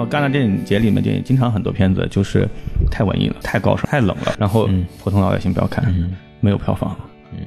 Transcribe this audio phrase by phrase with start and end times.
[0.00, 2.48] 后戛纳电影节里面电影经常很多片子就是
[2.90, 4.68] 太文艺了、太高尚、太冷了，然后
[5.02, 5.94] 普通老百姓不要看，
[6.40, 6.96] 没有票房。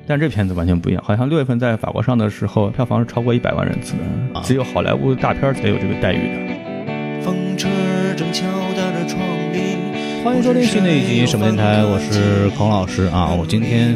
[0.08, 7.22] 但这片子完全不一样，好像六月份在法国上的时候，票房是超过一百万人次的，只有好莱坞大片才有这个待遇的。
[7.22, 7.68] 风车
[8.16, 8.46] 正敲
[8.78, 9.20] 打着窗
[9.52, 10.24] 棂。
[10.24, 13.96] 欢迎收听新的一集什么电台，我是孔老师啊，我今天。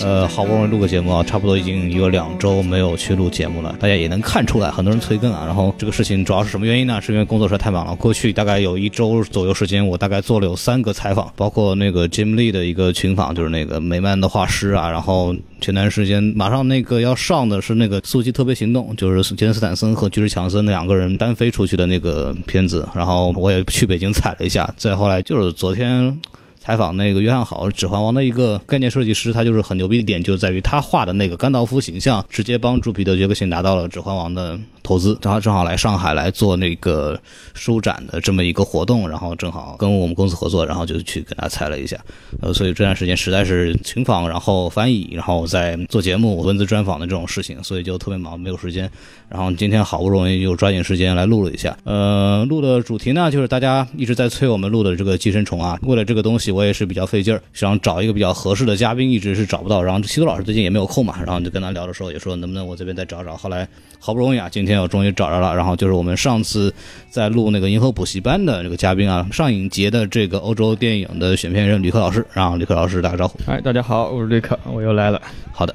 [0.00, 3.76] 呃，好不容易录个节目啊，差不多已经有两周没有去录节目了。
[3.78, 5.44] 大家也能看出来，很多人催更啊。
[5.46, 7.00] 然后这个事情主要是什么原因呢？
[7.00, 7.94] 是因为工作实在太忙了。
[7.94, 14.90] 过去大概有一周左右时间，我大概做了有三个采访，包括那个 Jim Lee 的一个群访，就是那个美漫的画师啊。
[14.90, 22.88] 然后前段时间马上那个要上的是那个《速激特别行动》，就是杰森斯坦森和巨石强森两个人单飞出去的那个片子。
[22.94, 24.68] 然后我也去北京踩了一下。
[24.76, 26.18] 再后来就是昨天。
[26.64, 34.56] 采访那个约翰好，《指环王》的一个概念设计师，他就是很牛逼的点，就在于他画的那个甘道夫形象，直接帮助彼得·杰克逊拿到了《指环王》的。
[34.84, 37.16] 投资，他正好来上海来做那个
[37.54, 41.96] 书展的这么一个活动，然后正好跟我们公司合作，然后就去跟他采了一下，
[42.40, 48.90] 呃，所以这段时间实在是群访，然后翻译，然后在做节目、文字专访的这种事情，所以就特别忙，没有时间。
[49.28, 59.82] 然后今天好不容易又抓紧时间来录了一下，呃，录的主题呢就是大家一直在催我们录的这个寄生虫啊，为了这个东西我也是比较费劲儿，想找一个比较合适的嘉宾，一直是找不到。
[59.82, 63.66] 然后西多老师最近也没有空嘛，然后就跟他聊的时候也说能不能我这边再找找，后来
[63.98, 65.56] 好不容易啊，今天我终于找着了。
[65.56, 66.72] 然后就是我们上次
[67.10, 73.38] 在录那个银河补习班的这个嘉宾啊，上影节的这个欧洲电影的选片人吕克老师，然后吕克老师打个招呼。
[73.46, 75.20] 哎，大家好，我是吕克，我又来了。
[75.52, 75.74] 好的，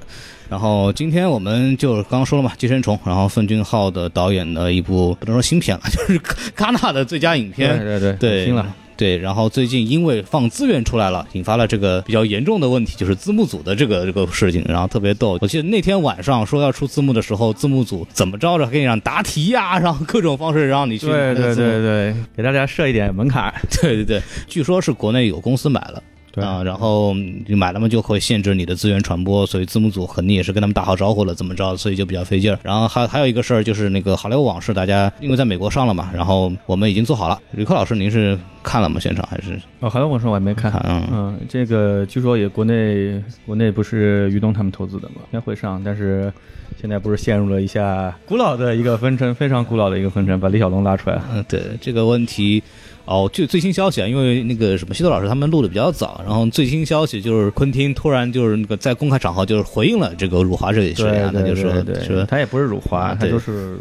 [0.49, 6.19] 然后今天我们就刚刚说了嘛，《寄生虫》，然后奉俊昊的导演的一部不能说新片了，就是
[6.55, 7.77] 戛纳的最佳影片。
[7.79, 8.75] 对对对，新了。
[8.97, 15.37] 对，然后最近因为放资源出来了，引发了这个比较严重的问题，就是字幕组的这个这个事情，然后特别逗。
[15.39, 21.05] 我记得那天晚上说要出字幕的时候，字幕组怎么着着给你让答题呀，然后各种方式让你去。
[21.05, 23.53] 对对对对，给大家设一点门槛。
[23.81, 26.01] 对对对，据说是国内有公司买了。
[26.41, 32.59] 啊，然后你买了嘛，就会限制你的资源传播，所以字幕组肯定也是跟他们打好招呼了，怎么着，所以就比较费劲儿。
[32.63, 37.39] 然后还还有一个事儿，就是那个《好莱坞往事》，大家因为在美国上了嘛，然后我们已经做好了。
[37.51, 38.99] 吕克老师，您是看了吗？
[38.99, 39.59] 现场还是？
[39.79, 40.71] 哦，《好莱坞往事》我还没看。
[40.85, 46.31] 嗯嗯，这个据说也国内国内不是于东他们投资的嘛，应该会上，但是
[46.79, 51.19] 现在不是陷入了一下古老的一个分成，非常古老的一个分成，把李小龙拉出来。
[51.33, 52.61] 嗯，对这个问题。
[53.07, 61.71] 哦，就最新消息啊，因为那个什么西多老师他们录的比较早，然后最新消息就是昆汀突然就是那个在公开场合就是回应了这个辱华这件事啊，他就说
[62.05, 63.77] 说他也不是辱华，他就是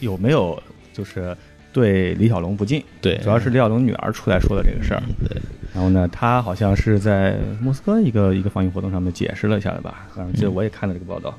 [0.00, 0.60] 有没有
[0.92, 1.36] 就是
[1.72, 5.36] 对李小龙不敬，对，主要是李小龙女儿出来说的这个事儿，对，
[5.74, 11.38] 然后呢，他好像是在莫斯科一个一个放映活动上面解释了一下的吧，反正记得我也看了这个报道。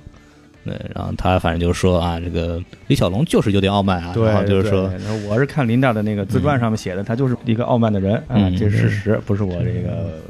[0.67, 4.91] 对，然后他反正就是说啊，这个李小龙就是有点傲慢啊，然后就是说，
[5.27, 10.21] 我是看林达的那个自传上面写的，他就是一个傲慢的人啊，这是事实，不是我这个。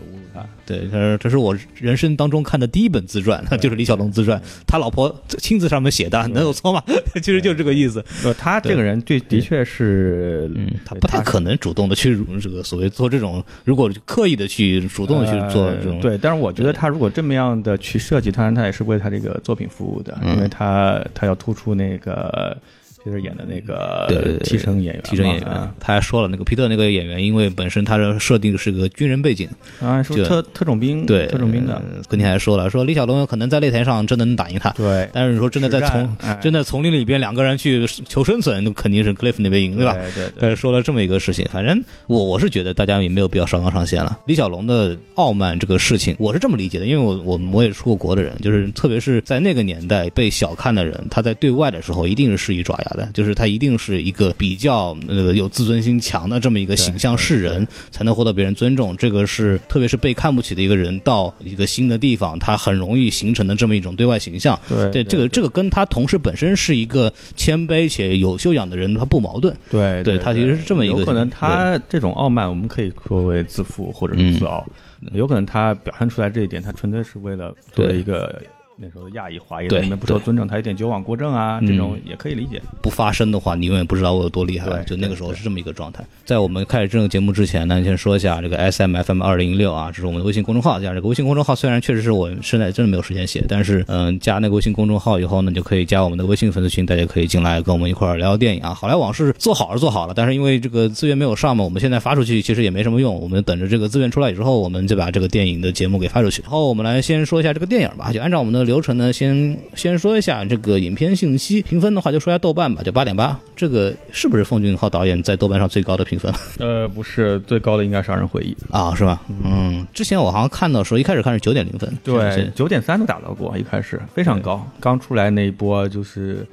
[0.66, 6.84] 对，他说这是我人生当中看的第一本自传， 就是李小龙自传，他老婆亲自上面写的，能有错吗？
[7.16, 8.04] 其实就是这个意思。
[8.38, 10.50] 他这个人对，的确是，
[10.86, 16.00] 他不太可能主动的去这个所谓做这种，如果刻意的去主动的去做这种。
[16.02, 22.58] 对，但是我觉得他如果这么样的去设计，当然他也是为他这个作品服务的，因为他他要突出那个。
[23.06, 25.48] 就是演的那个替身演员，替身演员，
[25.80, 29.48] 他还说了，那个皮特那个演员，因为本身他的设定是个军人背景
[29.82, 31.82] 啊，是特特种兵，对特种兵的。
[32.10, 35.08] 跟你还说了，说李小龙有可能在擂台上真的能打赢他，对。
[35.14, 39.96] 但是你说真的在丛真的丛林里边两个人去求生存，那肯定是 Cliff 那边赢，对吧？
[40.16, 40.56] 对对。
[40.56, 44.20] 说了这么一个事情，反正我我是觉得大家也没有必要上纲上线了。
[44.26, 53.78] 李小龙的傲慢这个事情，我是这么理解的，因为我我我也出过国的人，就是特别是在那个年代被小看的人，他在对外的时候一定是施以爪牙的，就是他一定。
[53.80, 58.98] 是一个比较呃有自尊心强的这么一个形象示人，才能获得别人尊重。
[58.98, 64.60] 这个是特别是被看不起的一个人到一个新的地方，他很容易形成的这么一种对外形象。
[64.68, 69.56] 对，这个这个跟他同事本身是一个谦卑且有修养的人，他不矛盾。
[69.70, 70.98] 对，对他其实是这么一个。
[70.98, 74.66] 有可能他这种傲慢，我们可以说为自负或者是自傲。
[75.14, 78.42] 有可能他表现出来这一点，他纯粹是为了作为一个。
[78.80, 82.62] 那时候亚裔华裔里面不受尊重，他有点矫枉过正啊，这种也可以理解。
[82.80, 84.84] 不发声的话，你永远不知道我有多厉害。
[84.84, 86.04] 就那个时候是这么一个状态。
[86.26, 90.78] 在我们开始这个节目之前呢，先说一下这个 S M F M 二零一六啊，这是我们的微信公众号。
[90.78, 98.76] 这样这个微信公众号虽然确实是我现在真的没有时间写，但是嗯，加那个微信公众号以后呢，就可以加我们的微信粉丝群，大家可以进来跟我们一块聊聊电影啊。
[98.76, 103.20] 好莱坞往事做好是做好了，但是因为这个资源没有上嘛，我们现在发出去其实也没什么用。
[103.20, 106.44] 我们等着这个资源出来之后，我们就把这个电影的节目给发出去。
[106.44, 113.40] 然后我们来先说一下这个电影吧，就按照我们的流程呢，先先说一下这个影片信息，评分的话就说一下豆瓣吧，就八点八。
[113.56, 116.32] 这个是不是奉俊昊导演在豆瓣上最高的评分？
[116.60, 119.24] 呃，不是，最高的应该是《杀人回忆》啊，是吧？
[119.44, 124.64] 嗯，之前我好像看到说一开始看是九点零分，对，九点三都打到过，一开始非常高。
[124.80, 126.46] 刚出来那一波就是，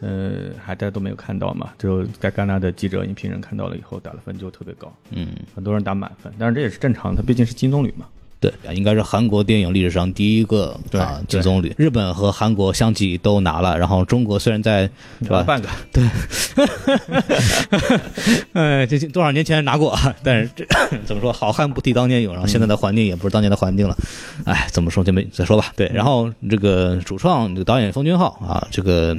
[0.00, 8.06] 呃，还大家都没有看到嘛，就在戛纳的记者、影评人看到了以后打了分就特别高，嗯，很多人打满分，但是这也是正常，它毕竟是金棕榈嘛。
[8.42, 11.72] 对，应该是韩国电影历史上第一个啊金棕榈。
[11.76, 14.90] 日本和韩国相继都拿了，然后中国虽然在
[15.22, 15.44] 是吧？
[15.44, 16.02] 半个对，
[18.52, 20.66] 哎，这多少年前拿过， 但是这
[21.06, 21.32] 怎么说？
[21.32, 23.96] 好汉不提当年勇，然后现在的环境也不是当年的环境了。
[24.44, 25.72] 哎，怎么说就没再说吧。
[25.76, 29.16] 对，然后这个主创这个导演奉俊昊啊，这个。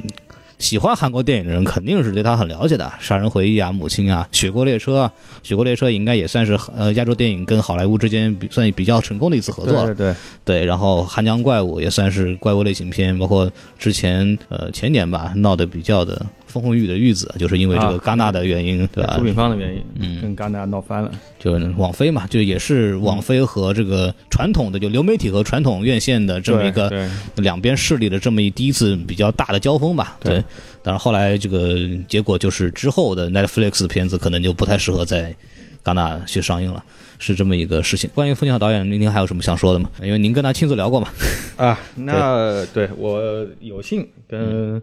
[0.58, 5.12] 喜欢韩国电影的人肯定是对他很了解的，《杀人回忆》啊，《母亲》啊，《雪国列车》啊，
[5.46, 9.86] 《雪国列车》应该也算是呃亚洲电影跟好莱坞之间比算比较成功的一次合作了。
[9.86, 10.14] 对对
[10.44, 16.24] 对，然后《汉江怪物》也算是怪物类型片，包括之前呃前年吧闹得比较的。
[16.54, 19.16] 风风雨雨的玉子，就是因为这个戛纳的原因，对吧？
[19.18, 21.10] 出品方的原因，嗯，跟戛纳闹翻了。
[21.40, 30.16] 就是网飞嘛，就也是网飞和这个传统的就流媒体和传统院线的这么一个两边势力的这么一第一次比较大的交锋吧。
[30.20, 30.42] 对，
[30.80, 35.34] 但是后来这个结果就是之后的 Netflix 的片子可能就不太适合在
[35.82, 36.82] 戛纳去上映了，
[37.18, 38.08] 是这么一个事情。
[38.14, 39.90] 关于冯小导演，您还有什么想说的吗？
[40.00, 41.08] 因为您跟他亲自聊过嘛。
[41.56, 44.80] 啊， 那对我有幸跟。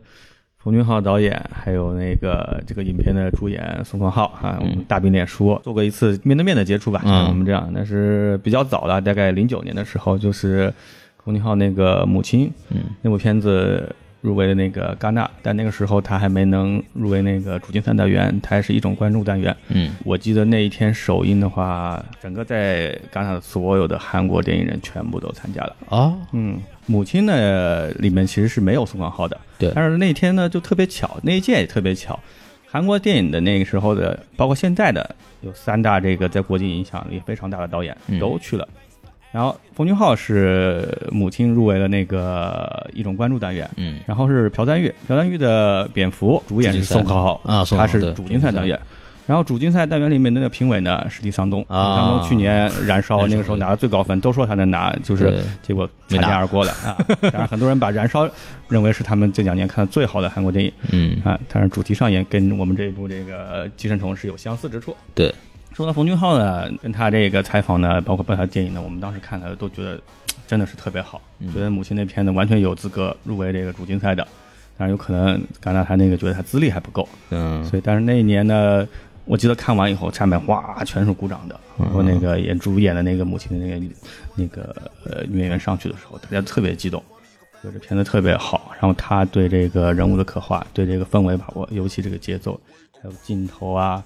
[0.64, 10.72] 冯俊浩导演，还有那个这个影片的主演宋康昊啊，我们大饼脸书做过一次面对面的接触吧，像我们这样，那是比较早了，大概零九年的时候，就是
[11.24, 25.76] 冯俊浩那个母亲，嗯，那部片子入围了那个戛纳，但那个时候他还没能入围那个主竞赛单元，他还是一种关注单元，嗯，我记得那一天首映的话，整个在戛纳的所有的韩国电影人全部都参加了。
[25.90, 26.60] 啊，嗯。
[26.92, 29.72] 母亲呢，里面其实是没有宋康昊的，对。
[29.74, 32.20] 但是那天呢，就特别巧，那一届也特别巧，
[32.70, 38.68] 韩国电影的那个时候的，包括现在的，有三大这个在国际影响力非常大的导演都去了。
[39.32, 44.02] 然后冯俊浩是母亲入围了那个一种关注单元，嗯。
[44.06, 48.78] 然后是朴赞玉，朴赞玉的蝙蝠主演是宋康昊啊，他是主竞赛单元。
[49.28, 56.98] 然后主竞赛单元里面的那个评委呢是李桑东，李桑东去年燃烧那个时候拿了最高分，都说他能拿，就是结果擦肩而过了啊。
[57.22, 58.30] 当然很多人把燃烧
[58.68, 61.18] 认为是他们这两年看的最好的韩国电影，嗯。
[61.24, 64.96] 啊，但是主题上也跟我们这一部这个寄生虫是有相似之处。
[65.14, 65.34] 对，
[65.74, 69.98] 说到冯俊浩呢，跟他这个采访呢，包括包括电影呢，我们当时看的都觉得
[70.48, 71.22] 真的是特别好，
[71.54, 74.28] 觉得母亲那片子完全有资格入围这个主竞赛的，
[74.78, 78.86] 但是有可能戛纳他那个觉得他资历还不够，嗯，所以但是那一年呢。
[79.26, 81.60] 我记得看完以后，下面哗全是鼓掌的。
[81.78, 83.86] 然后那个演主演的那个母亲的那个
[84.36, 84.76] 那个
[85.06, 87.02] 呃女演员上去的时候，大家特别激动，
[87.62, 88.72] 觉得这片子特别好。
[88.74, 92.60] 然后他对这个人物的刻画，对这个氛围把握，尤其这个节奏，
[93.02, 94.04] 还有镜头啊，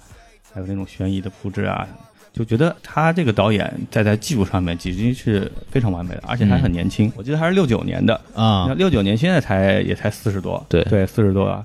[0.52, 1.86] 还有那种悬疑的铺置啊，
[2.32, 7.10] 就觉得他这个导演在在技术上面已经是非常完美的，而且还很年轻。
[7.16, 11.64] 我记得他是六九年的啊，六九年现在才也才四十多，对对，四十多啊。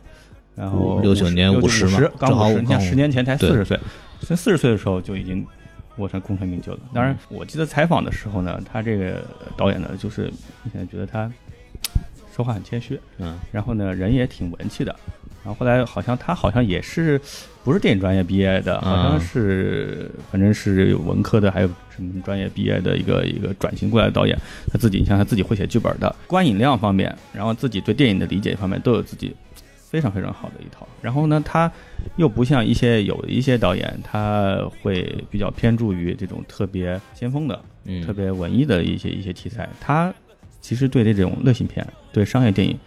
[0.56, 3.80] 然后六九年五十嘛，刚好你看十年前才四十岁，
[4.21, 5.45] 在四十岁的时候就已经
[5.98, 6.80] 握成功成名就了。
[6.94, 9.24] 当然，我记得采访的时候呢，他这个
[9.56, 10.31] 导演呢，就是
[10.71, 11.31] 现在觉得他
[12.36, 14.96] 说话很谦虚，嗯，然后呢，人也挺文气的。
[15.43, 17.20] 然后后来好像他好像也是
[17.63, 24.38] 不是电影专业毕业的，好像是反正是文科的，还有什么专业毕业的一个一个转型过来的导演。
[24.72, 29.36] 他自己，你像他自己会写剧本的，观影量方面，然后自己对电影的理解方面都有自己。
[29.91, 31.69] 非常非常好的一套，然后呢，他
[32.15, 39.67] 又不像一些有一些导演，他会比较偏注于这种特别先锋的、嗯，特别文艺的一些一些题材。
[39.81, 40.13] 他
[40.62, 42.79] 其实对这种类型片、对商业电影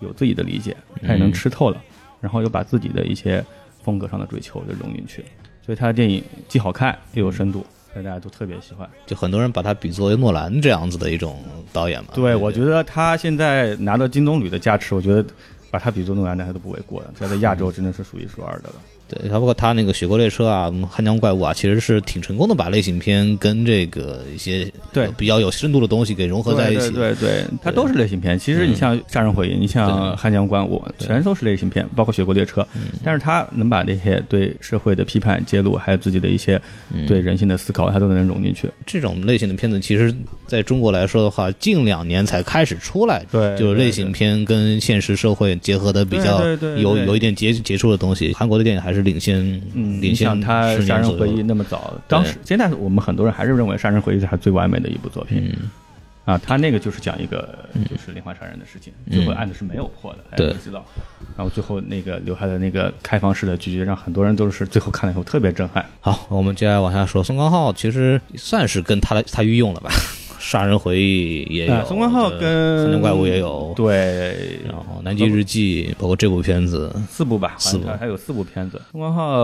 [0.00, 0.76] 有自己的理解，
[1.06, 1.80] 他也能吃透了，
[2.20, 3.44] 然后又把自己的一些
[3.84, 5.24] 风格上的追求就融进去，
[5.64, 8.90] 所以他的电影既好看又有深度，所以大家都特别喜欢。
[9.06, 11.40] 就很多人把他比作为诺兰这样子的一种
[11.72, 12.08] 导演嘛。
[12.12, 15.24] 对，我觉得他现在拿到金棕榈的加持，我觉得。
[15.70, 17.12] 把他比作诺兰，那他都不为过的。
[17.18, 18.74] 这在亚洲真的是数一数二的了。
[19.10, 26.90] 对，他包括他那个《雪国列车》啊，《汉江怪物》啊，其实是挺成功的，把类型片跟这个一些对比较有深度的东西给融合在一起。
[26.90, 28.38] 对对，它都是类型片。
[28.38, 32.62] 其实你像《杀人回忆》，你像《汉江怪物》，全都是类型片，包括《雪国列车》。
[33.02, 36.60] 但是他能把那些对社会的批判揭露，还有自己的一些
[37.08, 38.70] 对人性的思考，他都能融进去。
[38.86, 40.14] 这种类型的片子，其实
[40.46, 43.24] 在中国来说的话，近两年才开始出来。
[43.30, 46.44] 对，就是类型片跟现实社会结合的比较
[46.76, 48.32] 有有一点接接触的东西。
[48.32, 49.38] 韩国的电影还是领先。
[49.74, 55.52] 嗯，领先他《杀人回忆》那么早，当时现在我们很多人还是认为《杀人回忆》是他最完美的一部作品。
[56.26, 57.48] 啊，他那个就是讲一个
[57.90, 60.84] 就是连环杀人的事情，最后案子是没有破的，大家对都知道。
[61.36, 65.84] 然后最后那个留下的那个开放式的结局，让很多人都是最后看了以后特别震撼。
[66.00, 67.24] 好，我们接下来往下说。
[67.24, 69.90] 宋康昊其实算是跟他的他御用了吧，
[70.40, 77.84] 《杀人回忆》也有，啊宋康昊对跟神探怪物》也有，对，然后《南极日记》，包括这部片子，四部吧，四部。
[77.84, 78.80] 好像还有四部片子。
[78.90, 79.36] 宋康昊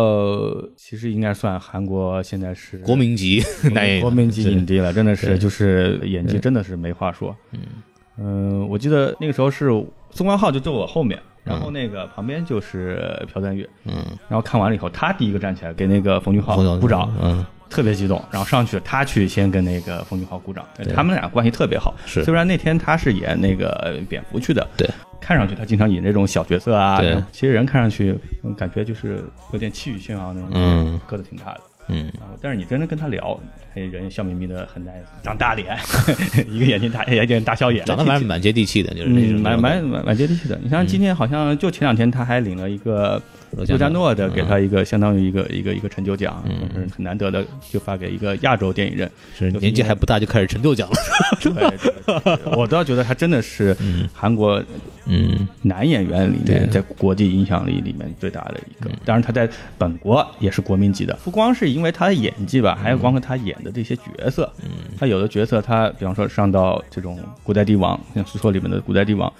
[0.75, 7.37] 其实应该算韩国现在是国民级男演员，国民级影帝了，真的是就是演技真的是没话说。
[7.53, 8.67] 嗯。
[8.69, 9.69] 我记得那个时候是
[10.11, 13.93] 宋康昊就坐我后面，然后那个旁边就是朴赞玉，嗯，
[14.27, 21.95] 然后看完了以后，他第一个站起来给那个冯俊浩鼓掌，嗯，特别激动，然后上去他去先跟那个冯俊豪鼓掌，他们俩关系特别好。
[22.07, 24.89] 是虽然那天他是演那个蝙蝠去的，对，
[25.21, 31.61] 看上去他经常演这种小角色啊，对其实人看上去嗯感觉就是有点气宇轩昂那种，嗯，个子挺大的。
[31.89, 33.39] 嗯，但是你真的跟他聊，
[33.75, 35.77] 他人笑眯眯的，很 nice，长大脸，
[36.51, 40.59] 一个眼睛大眼睛大笑眼，长得蛮蛮接地气的，就是蛮蛮蛮蛮接地气的。
[40.63, 44.33] 你像今天好像就前两天他还领了一个罗罗加诺的，嗯。
[44.33, 49.11] 给他一个相当于一个一个一个成就奖，嗯，很难得的，就发给一个亚洲电影人。
[49.37, 51.73] 是年纪还不大就开始成就奖了，
[52.57, 53.77] 我倒觉得他真的是
[54.13, 54.63] 韩国
[55.07, 58.91] 嗯，男演员里面在国际影响力里面最大的一个。
[59.05, 59.49] 当然他在
[59.79, 64.53] 本国也是国民级的，不光是因为他的演技吧，还有光看他演的这些角色。
[64.63, 69.33] 嗯，他有的角色他比方说上到这种古代帝王，像《苏说》里面的古代帝王。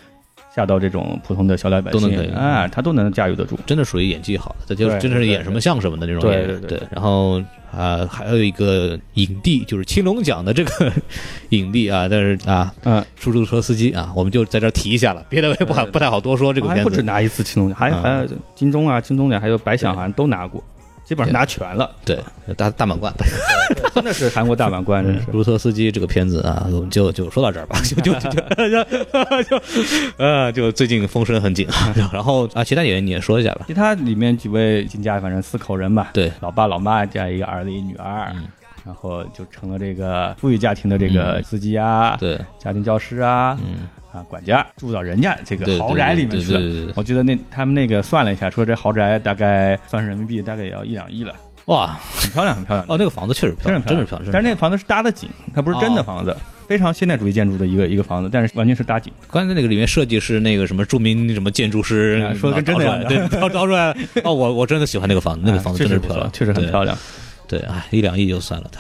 [0.57, 3.59] 下到这种普通的小老百都能可以姓，哎，他都能驾驭得住。
[3.67, 6.61] 真的属于演技好的，这就是真的是演什么像什么的那种演员。
[6.63, 10.91] 对对然后啊，还有一个影帝，就是青龙奖的这个
[11.51, 16.83] 影帝啊，但是啊，嗯，出租车司机啊，我们就在这提一下了，别的我也不好不太好多说这个片子。
[16.85, 20.65] 还不止拿一次青龙奖，还嗯还有金钟啊、金钟奖，还有白想好像都拿过，
[21.07, 22.19] 基本上拿全了，对，
[22.57, 23.13] 大大满贯。
[23.95, 25.25] 真的是韩国大满贯，真是。
[25.27, 29.63] 出租车司机这个片子啊，我们就就说到这儿吧， 就就就就就
[30.19, 31.95] 呃，就最近风声很紧啊。
[32.13, 33.65] 然后啊，其他演员你也说一下吧。
[33.69, 38.49] 其他里面几位金家，反正四口人吧，对老爸老妈加一个儿子一女儿，嗯
[38.85, 46.93] 然后就成了这个富裕家庭的这个司机啊，对，家庭教师啊，嗯，啊管家住到人家这个豪宅里面去了。
[46.97, 51.35] 我记得那他们那个算了一下，说这豪宅大概算是人民币大概也要一两亿了，
[51.67, 52.87] 哇，很漂亮，很漂亮。
[52.89, 54.31] 哦，那个房子确实漂亮，真是漂亮。
[54.33, 56.35] 但是那个房子是搭的景，它不是真的房子，
[56.67, 59.13] 非常现代主义建筑的一个一个房子，但是完全是搭景。
[59.31, 63.97] 刚才那个里面设计是那个什么著名什么建筑师啊说的跟真的一样的对， 招招出来了。
[64.25, 66.97] 哦，我我真的喜欢那个房子，那个房子确实漂亮，确实很漂亮。
[67.49, 67.59] 对。
[67.59, 68.71] 对，哎，一两亿就算了，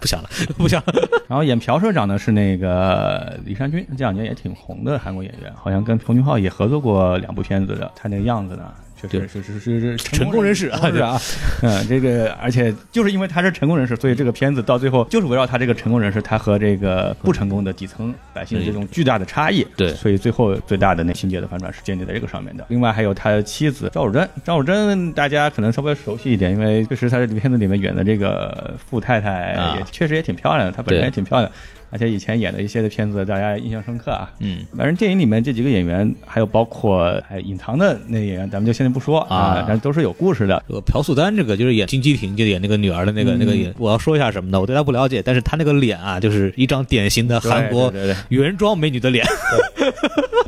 [0.00, 0.92] 不想了，不想了。
[1.26, 7.90] 然后演朴社长的是那个李善均，这两年也挺红的韩国演员，好像跟彭俊浩也合作过两部片子的。
[7.96, 8.72] 他那个样子呢，
[9.08, 11.20] 对是是是是成功人士啊成功人啊，
[11.62, 19.66] 嗯，这个而且就是因为他是成功人士，所以这个片子到最后就是围绕他这个成功人士，他和这个不成功的底层百姓的这种巨大的差异。
[19.76, 22.64] 对所以最后最大的那情节的反转是建立在这个上面的。
[22.68, 31.50] 另外还有他妻子赵汝珍，赵汝珍大家可能稍微熟悉一点，因为确实他这片子里面演的这个富太太也确实也挺漂亮的，她本身也挺漂亮，
[31.94, 34.28] 而且以前演的一些的片子大家印象深刻啊。
[34.40, 40.60] 嗯，反正电影里面这几个演员，还有包括还隐藏的那个演员，咱们就现在不说啊啊，但都是有故事的。
[40.66, 44.60] 这个朴素丹这个就是演金基廷，就演那个女儿的那个、那个演，我要说一下什么呢？
[44.60, 49.24] 我对她不了解，但是她那个脸啊，就是一张典型的韩国对对对原装美女的脸。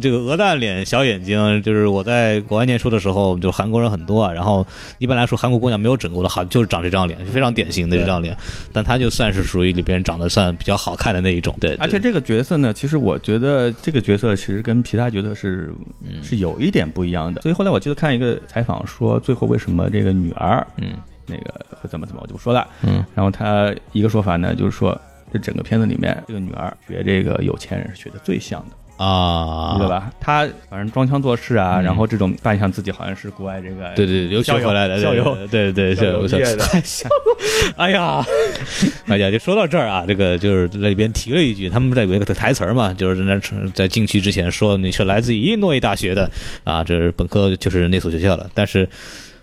[0.01, 4.33] 这个鹅蛋脸、小眼睛，就是我在国外念书的时候，就韩国人很多啊。
[4.33, 4.67] 然后
[4.99, 8.37] 一般来说，韩国姑娘没有整过的，好就是长这张脸，非常典型的这张脸。
[8.73, 11.57] 但她就算是属于里边长得算比较好看的那一种。
[11.61, 15.73] 对，对而且这个角色呢，其实我觉得这个角色其实跟其他角色是
[16.03, 17.41] 嗯是有一点不一样的。
[17.43, 20.93] 所以后来我记得看一个采访说，最后为什么这个女儿嗯
[21.27, 22.67] 那个会怎么怎么，我就不说了。
[22.83, 24.99] 嗯然后他一个说法呢，就是说
[25.33, 28.77] 这整个片子里面，这个女儿学这个有钱人是学的最像的。
[28.97, 29.89] 啊，知道？
[29.89, 30.11] 吧？
[30.21, 37.37] 他反正装腔作势啊，然后这种扮相自己好像是国外这个对对，留学校友回来的，校友对对对，校友校毕业的太像了。
[37.77, 38.25] 哎呀，
[39.07, 46.31] 哎呀，就说到这儿啊，这个就是在里边提了一句，他们在有一个台词儿嘛，就是在那在进去之前说你是来自于伊利诺伊大学的
[46.65, 48.89] 啊，这是本科就是那所学校的，但是。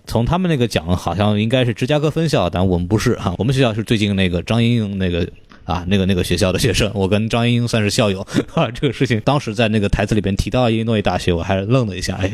[0.05, 5.25] 从他们那个讲，好像应该是芝加哥分校，但我们不是哈、我们学校是最近那个张莹莹那个
[5.65, 8.19] 啊，那个那个学校的学生，我跟张莹莹算是校友
[8.53, 8.69] 啊。
[8.71, 12.29] 这个事情当时在那个台词里边提到伊利诺伊大学，我还愣了一下，哎，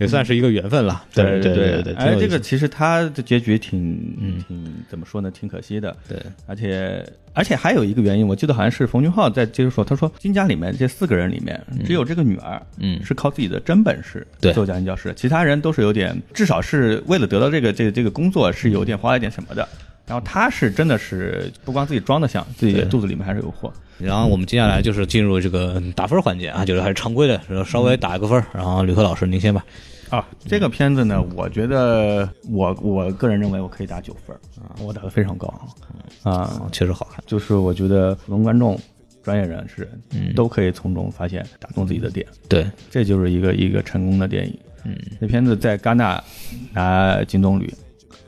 [0.00, 1.04] 也算是一个缘分了。
[1.12, 5.30] 对对对对，哎，这个其实他的结局挺嗯挺怎么说呢？
[5.30, 5.94] 挺可惜的。
[6.08, 19.68] 对，而且而且还有一个原因，我记得好像是冯俊浩在接着说，他说金家里面这四个人里面，只有这个女儿，嗯是靠自己的真本事对做家庭教师，其他人都是有点，至少是为了得到这个这个这个工作是有点花了点什么的。
[20.06, 23.72] 然后他是真的是不光自己装的像，自己肚子里面还是有货。
[23.98, 28.44] 然后我们接下来就是进入这个打分环节啊，就是还是常规的，稍微打一个分儿。
[28.52, 29.64] 然后吕克老师您先吧。
[30.10, 35.52] 啊，这个片子呢，我觉得我我个人认为我可以打九分啊，我打的非常高
[36.22, 37.24] 啊，确实好看。
[37.26, 38.78] 就是我觉得普通观众、
[39.22, 42.26] 专业人士嗯都可以从中发现打动自己的点。
[42.48, 44.56] 对，这就是一个一个成功的电影。
[44.84, 46.22] 嗯，这片子在戛纳
[46.72, 47.72] 拿金棕榈，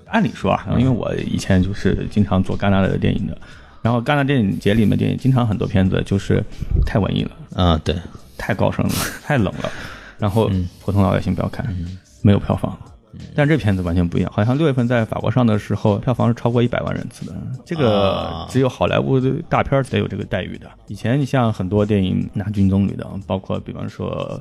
[0.06, 3.36] 按理说啊，因为我以前就是经常做戛纳的电影的，
[3.82, 6.42] 然后戛纳电影节里面电影经常很多片子就是
[6.84, 7.94] 太文艺了啊，对，
[8.36, 9.70] 太高深了， 太冷了。
[10.18, 11.66] 然后普通老百姓不要看，
[12.22, 12.76] 没有票房。
[13.34, 17.32] 但这片子完全不一样，好像六月份在法国上的时候，票房是超过一百万人次的。
[17.64, 20.68] 这个只有好莱坞的大片才有这个待遇的。
[20.88, 24.38] 以前你像很多电影拿金棕榈的，包括比方说，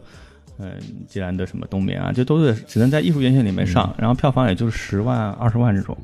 [0.57, 0.73] 嗯，
[1.07, 5.97] 既然的什么冬眠啊，这都是只能在艺术院线里面上，然后票房也就是十万、二十万这种。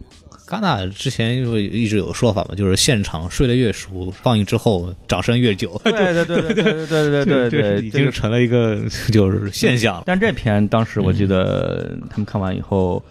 [0.47, 5.79] 戛纳之前就一直有说法嘛，就是现场睡得越熟，放映之后掌声越久。
[5.85, 8.77] 对对对对对对对对，已经成了一个
[9.13, 10.03] 就是现象。
[10.05, 13.01] 但这片当时我记得他们看完以后，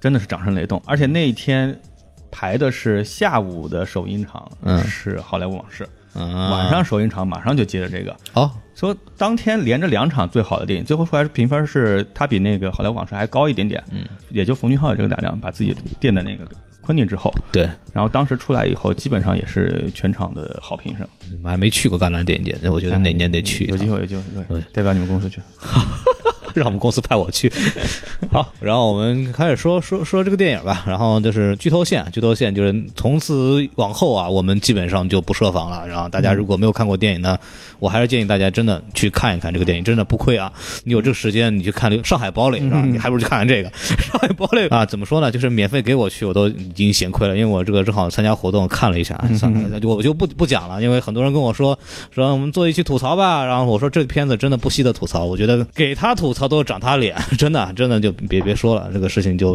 [0.00, 1.78] 真的是掌声雷动，而且那一天
[2.30, 4.50] 排的是下午的首映场，
[4.86, 5.86] 是《好莱坞往事》，
[6.18, 8.16] 晚上首映场马上就接着这个。
[8.32, 16.46] 哦，说当天连着两场最好的电影，最后出来评分是它比那个《好莱坞往事》还高一点点，嗯，也就冯俊浩有这个胆量把自己垫在那个。
[16.80, 21.06] 昆汀之后，对，然后当时出来以后，基本上也是全场的好评声。
[21.44, 25.38] 我还没去过戛纳电影节，那我觉得哪年得去，有机会有机会，对，代表你们公司去。
[26.58, 27.50] 让我们公司派我去，
[28.30, 30.84] 好，然后我们开始说说说这个电影吧。
[30.86, 35.86] 然后就是剧透线，剧透线就是从此往后啊，我们基本上就不设防了。
[35.86, 37.38] 然后大家如果没有看过电影呢，
[37.78, 40.52] 我还是建议大家真的去看一看这个电影，真的不亏啊！
[40.84, 42.82] 你有这个时间，你去看《上海堡垒》是吧？
[42.84, 43.70] 你还不如去看看这个
[44.02, 44.84] 《上海堡垒》啊。
[44.84, 45.30] 怎么说呢？
[45.30, 50.82] 就是免费给我去，我都已经嫌亏了，因为我这个正好参加活动看了一下，算了，我就不不讲了。
[50.82, 51.78] 因为很多人跟我说
[52.10, 56.47] 说我们做一期吐槽吧，然后我说这片子真的不惜的吐槽，我觉得给他吐槽。
[56.48, 59.50] 都长他脸， 真的，真的就别别说了，这个事情就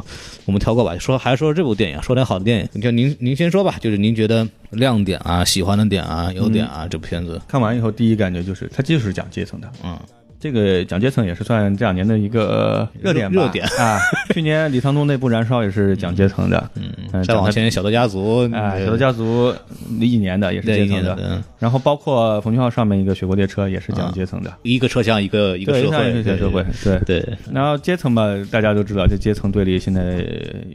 [0.46, 0.98] 我们跳过吧。
[0.98, 10.00] 说还是说这部电影，说点好的电影，就您您先说吧，就是您觉得亮点啊、喜欢的点啊、优点啊，这部片子看完以后第一感觉就是，它就是讲阶层的，嗯。
[10.44, 13.44] 这个讲阶层也是算这两年的一个 热点吧？
[13.44, 13.98] 热点啊！
[14.34, 19.56] 去年李沧东内部燃烧也是讲阶层的，嗯，再往前小德家族啊，小德家族
[20.02, 27.26] 一年的也是阶层的，然后包括冯俊浩上面一个雪国列车也是讲阶层的，一个车厢一个一个社会，一个社会，对对。
[27.50, 30.26] 然后阶层吧，大家都知道，这阶层对立现在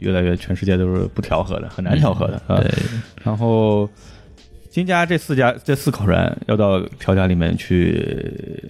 [0.01, 2.59] 越来越，全世界都是不调和的，很难调和的啊。
[3.23, 3.87] 然后
[4.71, 8.63] 金家这四家这四口人要到朴家里面去。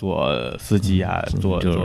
[0.00, 1.78] 做司机啊，做就是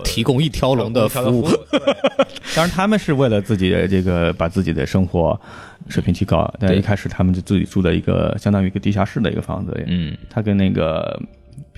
[0.04, 1.48] 提供一条龙的服务。
[2.54, 5.40] 当然，他们是为了自己的这个把自己的生活
[5.88, 6.52] 水平提高。
[6.58, 9.84] 但一开始他们就自己住在一个相当于一个地下室的一个房子里。
[9.86, 11.18] 嗯，他跟那个。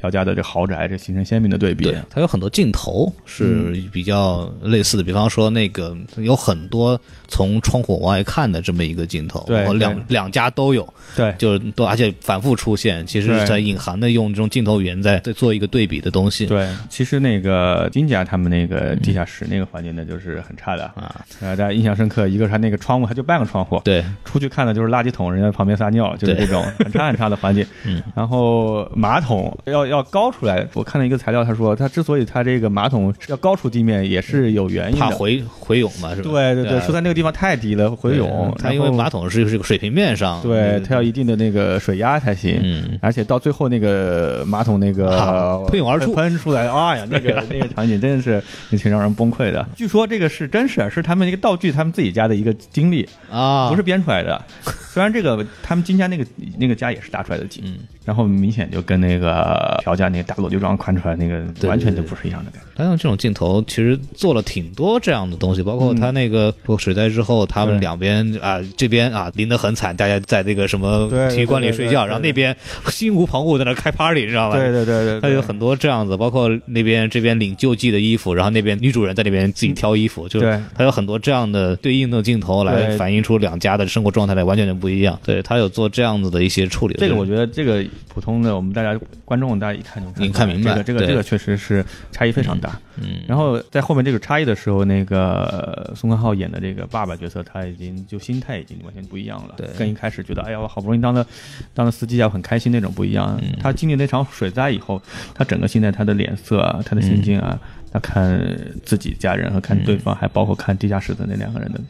[0.03, 1.85] 朴家的这豪宅，这形成鲜明的对比。
[1.85, 16.47] 对，它有很多镜头是比较类似的，比方说那个有很多从窗户往外看的这么一个镜头，对，两两家都有，对，就是都而且反复出现，其实是在隐含的用这种镜头语言在在做一个对比的东西。
[16.47, 22.27] 对，其实那个金家他们那个地下室那个环境呢，就是很差的啊，大家印象深刻。
[22.27, 27.65] 一个是他那个窗户，他就半个窗户，对，出去看的就是垃圾桶，人家旁边撒尿，就是这种很差很差的环境。
[27.87, 29.92] 嗯，然后马桶要。
[29.93, 36.31] 要高出来，我看了一个材料，他说他之所以他这个马桶要高出地面，也是有原因的，怕回回涌嘛，是吧？
[36.31, 38.53] 对对对，说他那个地方太低了，回涌。
[38.59, 42.59] 他因为马桶是是个水平面上，对，它要一定的那个水压才行。
[42.63, 48.43] 嗯，而且到最后那个马桶那个喷涌而出，喷出来，哎呀，那个 那个场景真的是
[48.77, 49.67] 挺让人崩溃的。
[49.77, 54.43] 据说这个是真事，是他们一个道具，他们自己家的一个经历啊，不是编出来的。
[54.65, 56.25] 虽然这个他们金家那个
[56.59, 57.65] 那个家也是搭出来的景，
[58.05, 60.23] 然后明显就跟那个朴家那个。
[60.33, 62.69] 大裸就装宽出来那个完全就不是一样的感觉。
[62.75, 74.57] 他用这种镜头其实做了挺多这样的东西，包括他那个过水灾之后，他们两边啊这边啊淋得很惨，大家在那个什么体育馆里睡觉，然后那边心无旁骛在那开 party，你知道吧？
[74.57, 75.21] 对对对对。
[75.21, 80.41] 他有很多这样子，包括那边这边领救济的衣服，然后那边女主人在那边自己挑衣服，就
[80.75, 85.19] 他有很多这样的对应的镜头来反映出两家的生活状态来完全就不一样。
[85.25, 86.95] 对他有做这样子的一些处理。
[86.99, 90.11] 这个我觉得这个普通的我们大家观众大家一看就。
[90.21, 92.79] 您看明白，这个这个这个确实是差异非常大。
[92.97, 99.55] 嗯，然后在后面这个差异的时候，那个宋康昊演的这个爸爸角色，他已经就心态已经完全不一样了。
[99.57, 101.27] 对，跟一开始觉得哎呀，我好不容易当了
[101.73, 103.41] 当了司机啊，很开心那种不一样。
[103.61, 105.01] 他经历那场水灾以后，
[105.35, 107.59] 他整个现在他的脸色啊，他的心境啊，
[107.91, 108.39] 他看
[108.85, 111.81] 自己家人和看对方，还包括看地下室的那两个人的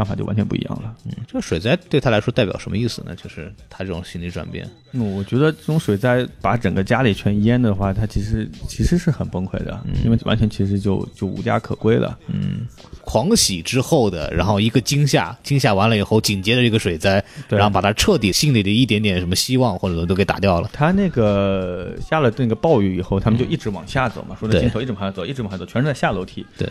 [0.00, 0.94] 想法就完全不一样了。
[1.04, 3.14] 嗯，这个水灾对他来说代表什么意思呢？
[3.14, 4.66] 就是他这种心理转变。
[4.92, 12.18] 嗯，我觉得这种水灾把整个家里全淹的话，他其实其实是很崩溃的，嗯因为完全其实就就无家可归了。
[12.28, 12.66] 嗯，
[13.04, 20.70] 狂喜之后的，然后一个惊吓，惊吓完了以后，紧接着一个水灾，对然后把他彻底心里的一点点什么希望或者都给打掉了。
[20.72, 26.46] 他那个下了那个暴雨以后，他们就一直往下走嘛，说的对尽头一直往下走，一直往下走，全是在下楼梯。
[26.56, 26.66] 对，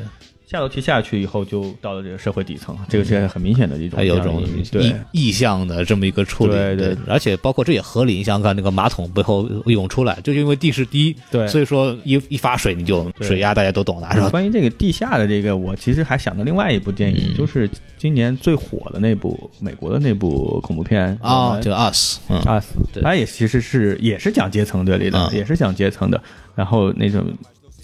[0.50, 6.98] 下楼梯下去以后，就到了这个社会底层，这个是很明显的一种还有一种意意向的这么一个处理，对对。
[7.08, 8.16] 而且包括这也合理。
[8.16, 11.48] 你想想看，那个马桶背后涌出来，就是因为地势低，对。
[11.48, 14.30] 所以说一一发水你就水压，大家都懂的，是吧？
[14.30, 17.14] 关于这个地下的这个，我其实还想到另外一部电嗯。
[17.14, 23.04] 影，就是今年最火的那部美国的那部恐怖片啊，就 us，嗯，，Us，，对。
[23.04, 25.38] 它也其实是也是讲阶层对立的，嗯。
[25.38, 26.20] 也是讲阶层的。
[26.56, 27.24] 然后那种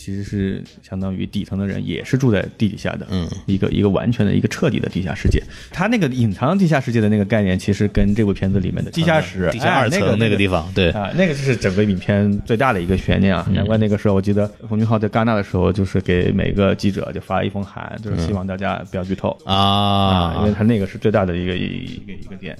[0.05, 5.41] 其实是相当于底层的人也是住在地底下的，嗯，一个一个完全的一个彻底的地下世界。
[5.71, 13.47] 它那个隐藏地下世界的那个概念，其实跟这部片子里面的地下室、地下二层哎那那个地方，对，啊，那个就是整个影片最大的一个悬念嗯啊！
[13.51, 22.55] 难怪那个时候，我记得冯俊浩在戛纳的时候，就是给每个记者就发了一封函，就是希望大家不要剧透啊因为他那个是最大的一个一个一个点，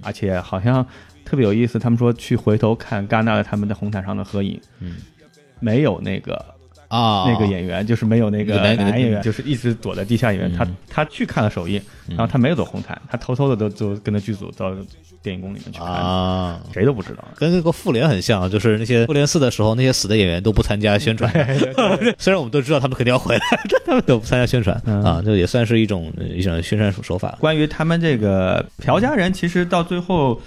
[0.00, 0.86] 而且好像
[1.26, 4.96] 特别有意思，他们说去回头看戛纳的他们在红毯上的合影，嗯，
[5.60, 6.42] 没有那个
[6.90, 10.52] 啊，那个演员，就是没有那个男男演员，就是一直躲在地下演员。
[10.52, 14.74] 他他去看了首映，然后他没有走红毯，他偷偷的都就跟着剧组到
[15.22, 16.60] 电影宫里面去看，啊。
[16.74, 17.24] 谁都不知道。
[17.36, 21.30] 跟那个复联很像，就是那些复联四的时候，那些死的演员都不参加宣传。
[22.18, 23.40] 虽然我们都知道他们肯定要回来，
[23.86, 27.36] 他们都不参加宣传、嗯啊，这也算是一种一种宣传手法。
[27.38, 30.40] 关于他们这个朴家人，其实到最后，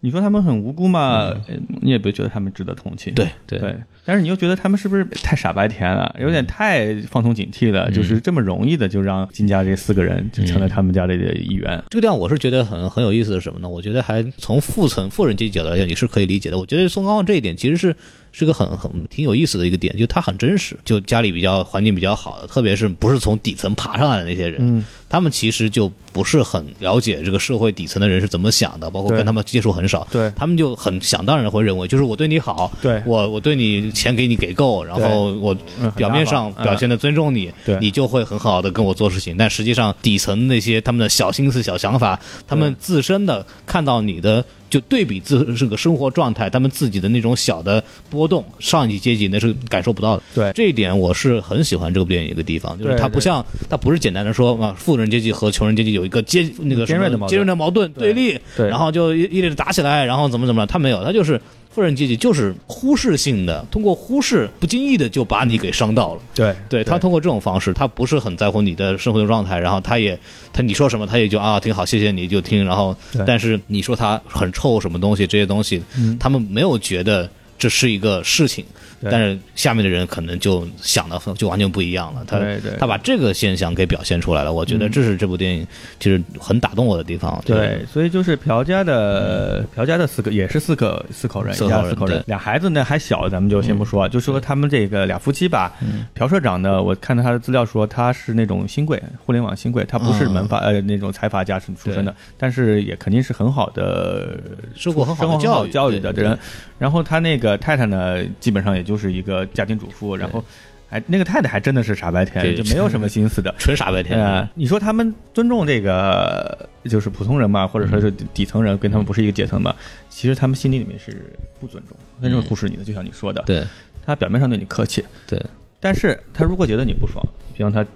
[0.00, 1.28] 你说他们很无辜嘛？
[1.46, 3.14] 呃你也不觉得他们值得同情。
[3.14, 7.90] 对对对，但是你又觉得他们是不是太傻白甜了，有点太放松警惕了？
[7.90, 11.82] 就是这么容易的就让金家这四个人就成了他们家里的一员。
[11.90, 13.68] 这个地方我是觉得很很有意思的是什么呢？
[13.68, 16.58] 我觉得还从富层富人阶级角度来讲，你是可以理解的。
[16.58, 17.94] 我觉得宋高旺这一点其实是
[18.32, 44.44] 是个很很挺有意思的一个点，就他很真实，就家里比较环境比较好的，特别是不是从底层爬上来的那些人，嗯，他们其实就不是很了解这个社会底层的人是怎么想的，包括跟他们接触很少，对他们就很想当然会认为，就是我对你好，对我我对你钱给你给够，然后我嗯表面上表现的尊重你，对你就会很好的跟我做事情，但实际上底层那些他们的小心思、小想法，他们自身的看到你的。
[44.70, 50.22] 就对比自这个生活状态，他们自己的那种小的波动，上一级阶级那是感受不到的。
[50.34, 50.52] 对。
[50.54, 57.18] 这一点我是很喜欢这部电影一个地方，就是它不像它不是简单的说啊，富人阶级和穷人阶级有一个阶那个尖锐的
[57.56, 57.92] 矛盾。
[57.92, 61.40] 对立，对然后就一一直打起来，然后怎么怎么样，他没有，他就是
[61.72, 66.20] 富人阶级就是忽视性的，通过忽视不经意的就把你给伤到了。
[66.34, 70.18] 对对他通过这种方式，他不是很在乎你的生活的状态，然后他也
[70.52, 75.80] 他你说什么他也就啊挺好，谢谢你就听，然后但是你说他很臭什么东西这些东西，
[76.18, 82.72] 他们没有觉得这是一个事情，对但是下面的人可能就想的就完全不一样了，他对对。
[82.78, 85.66] 他把这个现象给表现出来了，我觉得这是这部电影
[85.98, 87.42] 其实很打动我的地方。
[87.46, 95.72] 对，所以就是朴家的朴家的四个也是四个四口人，一四口人家四口人，俩孩子呢还小，咱们就先不说，就说他们这个俩夫妻吧。
[96.14, 104.38] 朴社长呢，我看到他的资料说他是那种新贵，互联网新贵，他不是门阀呃那种财阀家出出身的，但是也肯定是很好的
[104.74, 106.38] 受过很好的教育教育的人。
[106.78, 110.44] 然后他那个太太呢，基本上也就是一个家庭主妇，然后。
[110.90, 113.54] 哎，那个太太还真的是傻白甜，对就没有什么心思的。
[113.56, 114.18] 纯傻白甜。
[114.18, 119.72] 呃，你说他们尊重这个就是普通人嘛，或者说是底层人，跟他们不是一个阶层嘛？
[120.08, 123.64] 其实他们心里里面是不尊重，真正忽视你的，就像你说的，对
[124.04, 125.40] 他表面上对你客气，对
[125.78, 127.24] 但是他如果觉得你不爽，
[127.56, 127.86] 比方他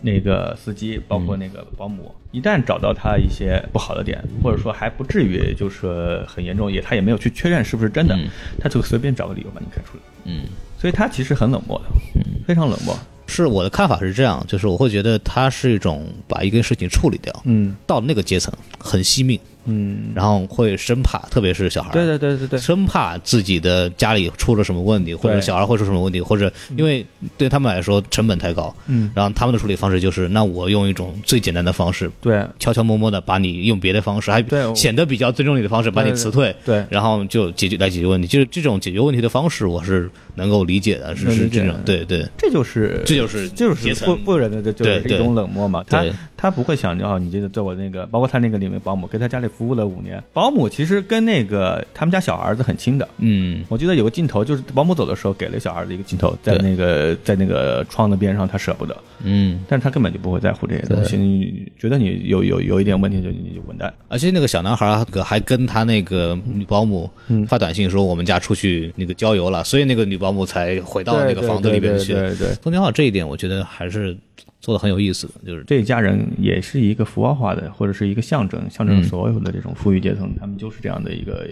[0.00, 8.28] 那个司机，包括那个保姆，一旦找到他一些不好的点，或者说还不至于就是很严重，也他也没有去确认是不是真的，嗯
[8.60, 10.02] 他就随便找个理由把你开除了。
[10.24, 10.44] 嗯。
[10.78, 11.84] 所以他其实很冷漠的，
[12.16, 12.94] 嗯非常冷漠。
[13.26, 27.04] 是我的看法是这样，就是我会觉得他是一种把一个事情处理掉，嗯到那个阶层很惜命，嗯，然后会生怕，特别是小孩，对对对对对，生怕自己的家里出了什么问题，或者小孩会出什么问题，或者因为
[27.36, 32.44] 对他们来说成本太高，嗯，然后他们的处理方式就是，那我用一种最简单的方式，对。
[32.58, 45.84] 悄悄摸摸的把你用别的方式，还对显得比较尊重你的方式把你辞退，对然后就解决来解决问题，就是这种解决问题的方式，我是能够理解的，是是这种，对对，这就是这就是就是阶层富富人的这就是对对一种冷漠嘛。
[45.88, 53.08] 他他他不会想着哦，你这个在我那个，包括他那个里面保姆给他家里服务了五年，保姆其实跟那个他们家小儿子很亲的。
[53.18, 61.16] 嗯我记得有个镜头，就是保姆走的时候给了小儿子一个镜头，在那个在那个窗的边上，他舍不得，嗯，但是他根本就不会在乎这些东西。
[61.16, 63.92] 你觉得你有有有一点问题，就你就滚蛋。
[64.08, 67.10] 而且那个小男孩还跟他那个女保姆
[67.48, 72.14] 发短信说我们家出去那个郊游了，所以那个女保姆才回到那个房子里边去。
[72.14, 74.16] 对对对，东挺好，这一点我觉得还是
[74.58, 81.46] 做的很有意思的，就是这一家人也是一个符号化的，或者是一个象征，象征所有的这种富裕阶层，他们就是这样的一个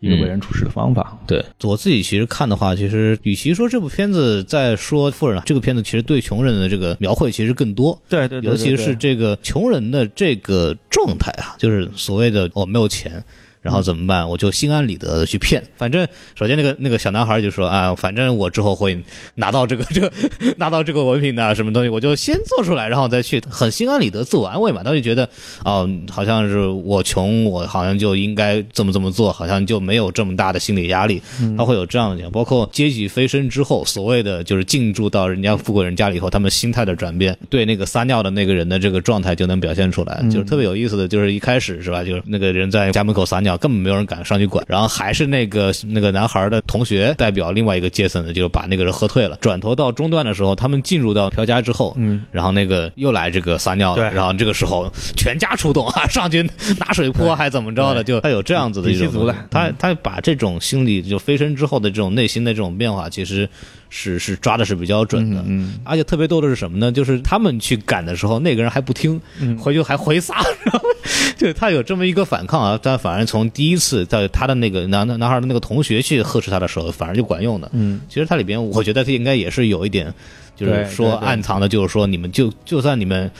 [0.00, 1.16] 一个为人处事的方法。
[1.28, 7.96] 对我自己其实看的话，其实与其说这部片子在说富人，这个片子其实对穷人的这个描绘其实更多。
[8.08, 13.22] 对对，尤其是这个穷人的这个状态啊，就是所谓的我没有钱。
[13.62, 14.28] 然后怎么办？
[14.28, 15.62] 我就心安理得的去骗。
[15.76, 19.00] 反正首先那个那个小男孩就说啊，反正我之后会
[19.36, 20.12] 拿到这个这个
[20.58, 24.82] 拿到这个文凭的什么东西，我就先做出来，然后再去，很心安理得，自我安慰嘛。
[24.82, 25.28] 他就觉得
[25.64, 31.22] 哦，好像是我穷，我好像就应该这么这么做，好像就没有这么大的心理压力。
[31.56, 43.51] 他会有这样讲，包括阶级飞升之后，所谓的就是进驻到人家富贵人家里以后，他们心态的转变，对那个撒尿的那个人的这个状态就能表现出来，就是特别有意思的，就是一开始是吧，就是那个人在家门口撒尿。
[43.56, 49.36] 根本没有人敢上去管，然后还是那个那个男孩的同学代表另外一个杰森的，就把那个人喝退了。
[49.40, 56.42] 转头到中段的时候，他们进入到朴家之后，嗯，然后那个又来这个撒尿了，然后这个时候全家出动啊，上去
[56.78, 63.48] 拿水泼还怎么着的，就他有这样子的一种，他他把这种心理就飞升之后的这种内心的这种变化，其实。
[63.94, 66.90] 是是抓的是比较准的，嗯，而且特别逗的是什么呢？
[66.90, 69.20] 就是他们去赶的时候，那个人还不听，
[69.58, 70.42] 回去还回撒，
[71.36, 72.80] 就他有这么一个反抗啊。
[72.82, 77.70] 但反而从第一次在他的那个男男孩的那个同学去呵斥他的时候，反而就管用的。
[77.74, 80.12] 嗯，其实它里边我觉得他应该也是有一点。
[80.54, 83.30] 就是说暗藏的，就是说你们就就算你们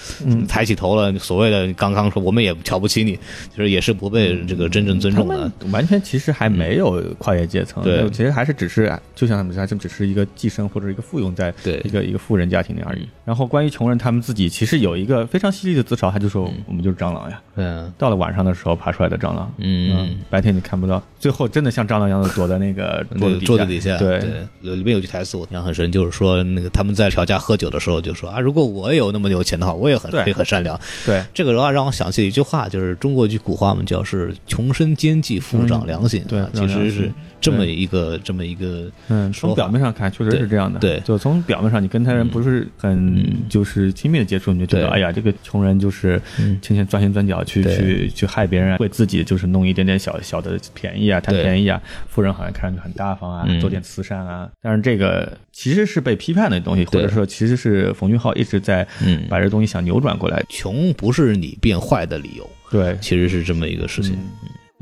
[0.49, 3.19] 抬起头了，所谓的刚刚说我们也瞧不起你，
[3.57, 5.51] 就是也是不被这个真正尊重的。
[5.71, 11.53] 完全其实还没有跨越阶层，对，其实还是只是就像他们，说，就只是一个寄生或者一个附庸在
[11.85, 13.09] 一个一个富人家庭里而已。
[13.25, 17.41] 然后关于穷人，他们自己其实有一个非常犀利的自嘲，他就说我们就是蟑螂呀。
[17.57, 23.05] 嗯，到了晚上的时候爬出来的蟑螂，嗯，白天你看不到，最后真的像蟑螂一样的躲在那个
[23.45, 23.97] 桌子底下。
[23.99, 24.19] 对，
[24.61, 28.03] 里面有句台词我印象很深，就是说那个他们在朴家喝酒的时候。
[28.03, 30.81] 就说啊，如果我有那么有钱的话，我也很可以很善良。
[31.07, 36.25] 对这个的话，让我想起一句话，就是中国一句古话嘛，叫是“穷身奸计，富长良心”。
[36.27, 37.13] 对，其实是
[37.43, 38.91] 这么一个这么一个。
[39.09, 40.81] 嗯，从表面上看，确实是这样的。
[40.81, 51.79] 对，就从表面上，你跟他人不是很就是亲密的接触，你就觉得，哎呀，这个穷人就是天天钻心钻脚去去去害别人，为自己就是弄一点点小小的便宜啊，贪便宜啊。
[52.09, 54.49] 富人好像看上去很大方啊，做点慈善啊。
[54.63, 57.93] 但是这个其实是被批判的东西，或者说其实是。
[57.93, 58.87] 冯俊浩一直在
[59.29, 64.17] 把这东西想扭转过来，穷不是你变坏的理由，对，其实是这么一个事情。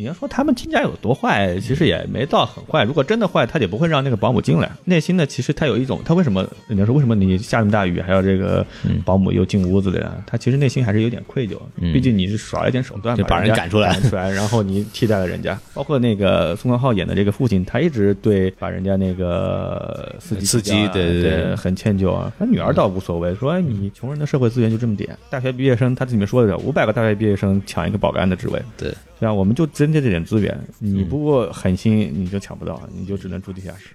[0.01, 2.85] 你要说他们亲家有多坏，其实也没到很坏。
[2.85, 4.71] 如果真的坏，他也不会让那个保姆进来。
[4.87, 6.49] 内心呢，其实他有一种，他为什么？
[6.69, 8.67] 你要说为什么你下这么大雨还要这个
[9.05, 10.15] 保姆又进屋子的呀？
[10.27, 11.59] 他其实内心还是有点愧疚，
[11.93, 15.59] 毕竟你是耍了一点手段，把人赶出来，出来，然后你替代了人家。
[15.75, 22.33] 包括那个宋康昊演的这个父亲，他一直对把人家那个司机司机对对很歉疚啊。
[22.39, 28.91] 他女儿倒无所谓，说你穷人的社会资源就这么点，大学毕业生他这里面说的五百个大学毕业生抢一个保安的职位，对。
[29.21, 33.91] 对啊，我们就针对这点资源，你不狠心，你就抢不到，你就只能住地下室，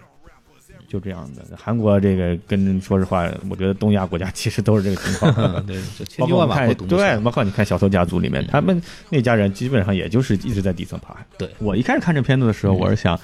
[0.87, 1.43] 就这样的。
[1.55, 5.33] 韩国这个跟说实话，我觉得东亚国家其实都是这个情况。
[5.65, 5.79] 对，
[6.17, 11.15] 包括看对，包括你看《小偷家族》里面，他们那家人基本上也就是一直在底层爬。
[11.37, 13.19] 对我一开始看这片子的时候，我是想。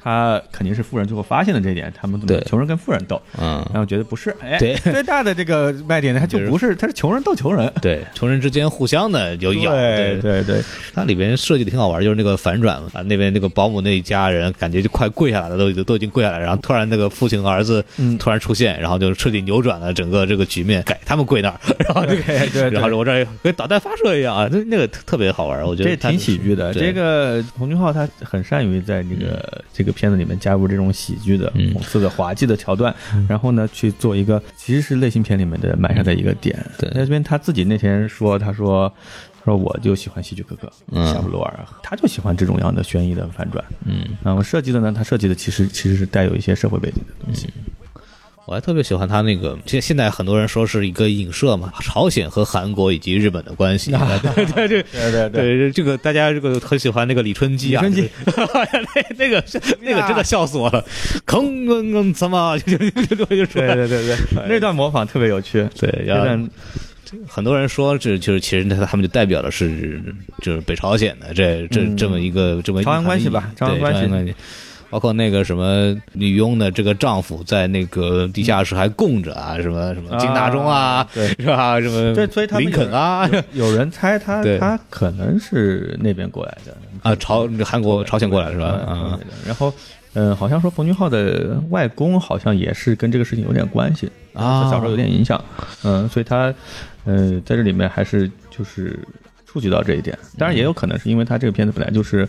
[0.00, 3.20] 他肯定是富人，最后发现的这一点，他们怎么穷人跟富人斗？
[3.38, 10.38] 嗯，然后觉得不是，哎，对， 最大的这个卖点呢，他就不是，他是穷人斗穷人， 对，穷人之间互相的有咬，对对。
[10.48, 10.62] 对，
[10.94, 17.84] 它里边设计的挺好玩，就是那个反转啊，那边那个保姆那一家人感觉就快跪下来了，都都已经跪下来，然后突然那个父亲和儿子
[18.18, 26.72] 突然出现，然后就彻底扭转了整个这个局面，改他们跪那儿， 然后对对，然后我这跟导弹发射一样啊，那那个特别好玩，我觉得这挺喜剧的。
[26.72, 30.68] 这个洪俊浩他很善于在这个这个片子里面加入。
[30.68, 32.94] 这种喜剧的、讽刺的、滑稽的桥段，
[33.26, 36.54] 然后呢，去做一个其实是类型片里面的埋下的一个点。
[36.76, 38.92] 对，在这边他自己那天说，他说，
[39.38, 40.70] 他说我就喜欢喜剧哥哥
[41.06, 43.64] 夏普罗尔，他就喜欢这种样的悬疑的反转。
[43.86, 47.48] 嗯，那么设计的呢，他设计的其实其实是带有一些社会背景的东西。
[48.48, 53.90] 我还特别喜欢他那个，现现在很多人说是一个影射嘛，朝鲜和韩国以及日本的关系。
[53.90, 54.82] 对对对
[55.12, 59.44] 对对，这个大家这个很喜欢那个李春基啊，李春基，那 那个
[59.82, 60.82] 那个真的笑死我了，
[61.26, 64.16] 吭吭吭，怎么 就就就就对对对对，
[64.48, 65.68] 那段模仿特别有趣。
[65.78, 66.50] 对，那段。
[67.26, 70.02] 很多人说这就是其实他他们就代表的是
[70.42, 71.96] 就是北朝鲜的这这嗯。
[71.96, 74.00] 这么一个这么朝鲜关系吧朝鲜关系。
[74.00, 74.34] 朝鲜关系。
[74.90, 81.80] 包括那个什么女佣的这个丈夫在那个地下室还供着啊，什么什么金大中啊，对 是吧？
[81.80, 88.80] 什么对，所以他林肯啊有有人猜他 他可能是那边过来的啊，朝韩国朝鲜过来是吧？
[88.88, 89.72] 嗯啊，然后。
[90.14, 95.40] 嗯，好像说冯俊浩的外公好像也是跟这个事情有点关系啊小时候有点影响，
[95.84, 96.52] 嗯，所以他，
[97.04, 98.98] 呃，在这里面还是就是
[99.46, 100.18] 触及到这一点。
[100.38, 102.26] 当然也有可能是因为他这个片子本来就是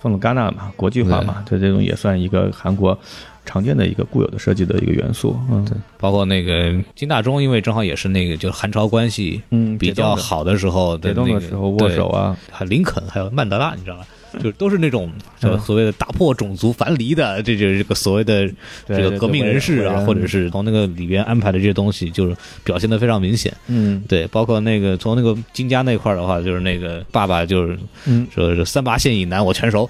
[0.00, 2.96] 放到戛纳嘛，国际化嘛，它这种也算一个韩国
[3.44, 14.06] 常见的一个固有的设计的一个元素，嗯，对，包括那个金大中，因为正好也是那个就是韩朝关系嗯，比较好的时候的解冻那个的时候握手啊，对还有林肯还有曼德拉，你知道吧？
[14.42, 15.10] 就都是那种
[15.40, 18.50] 就所谓的打破种族藩篱的，这就是这个所谓的
[18.86, 23.52] 这个革命人士啊，或者是从那个里边安排的这些东西，就是表现的非常明显。
[23.66, 29.88] 嗯对，包括那个从那个金家那块儿的话，就是那个爸爸就是嗯，说是三八线以南我全熟，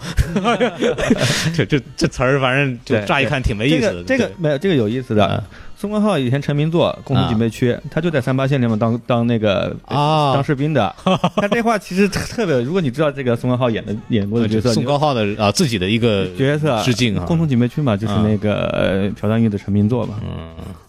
[1.55, 4.03] 这这这词儿反正就乍一看挺没意思的。
[4.05, 5.43] 这个这个没有这个有意思的啊。
[5.81, 10.35] 宋康昊以前成名作《共同警备区》，他就在三八线里面当当那个啊。
[10.35, 10.93] 当士兵的。
[11.37, 18.25] 他这话其实特特别，如果你知道这个宋康昊演的演过的角色，宋康昊的啊自己的一个角色致敬啊，共同警备区嘛，就是啊。
[18.27, 20.17] 那个呃朴赞玉的成名作嘛。
[20.25, 20.49] 嗯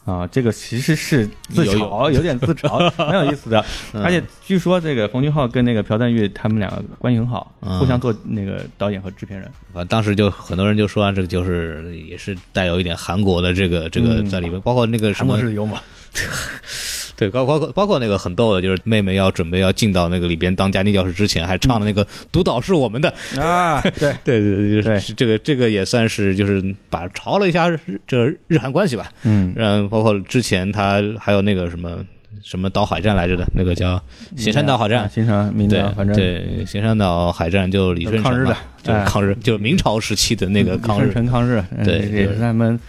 [0.10, 3.64] 啊，这个其实是自有嘲，有点自嘲， 蛮有意思的。
[3.94, 4.02] 嗯。
[4.04, 7.78] 而且据说这个冯俊浩跟那个朴赞玉他们两个关系很好，嗯。
[7.80, 9.50] 互相做那个导演和制片人。
[9.74, 14.26] 反正当时就很多人就说啊这个就是也是带有一点韩国的这个这个嗯。
[14.30, 15.78] 在里面，包括那个什么幽默，
[17.20, 27.78] 对，包包括包括那个很逗的，就是妹妹要准备要进到那个里边当家庭教师之前，还唱了那个独岛是我们的，啊， 对，对对对，是这个这个也算是就是把嘲了一下日
[28.08, 31.98] 这日韩关系吧，嗯，然后包括之前他还有那个什么
[32.42, 34.02] 什么岛海战来着的那个叫
[34.38, 42.80] 咸山岛海战，咸山民对调，反正对咸山岛海战就李舜臣抗日的哎就是抗日，就是明朝时期的那个抗日抗日，嗯对也就是是他们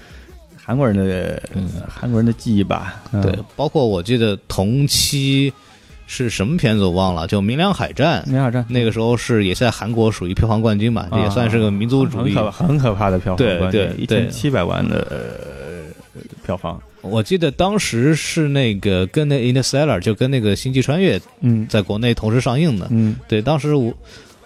[0.71, 1.43] 韩国人的
[1.89, 3.03] 韩国人的记忆吧。
[3.11, 5.53] 嗯对，，包括我记得同期
[6.07, 8.23] 是什么片子我忘了，就《明良海战》。
[8.31, 12.33] 明海战那个时候是也是在韩国属于票房冠军嘛，啊也算是个民族主义。
[12.37, 16.81] 很可很可怕的票房对冠对对一千七百万的呃票房。
[17.01, 22.87] 我记得当时是那个跟那《Interstellar》就跟那个《星际穿越》嗯在国内同时上映的。
[22.91, 23.93] 嗯对，当时我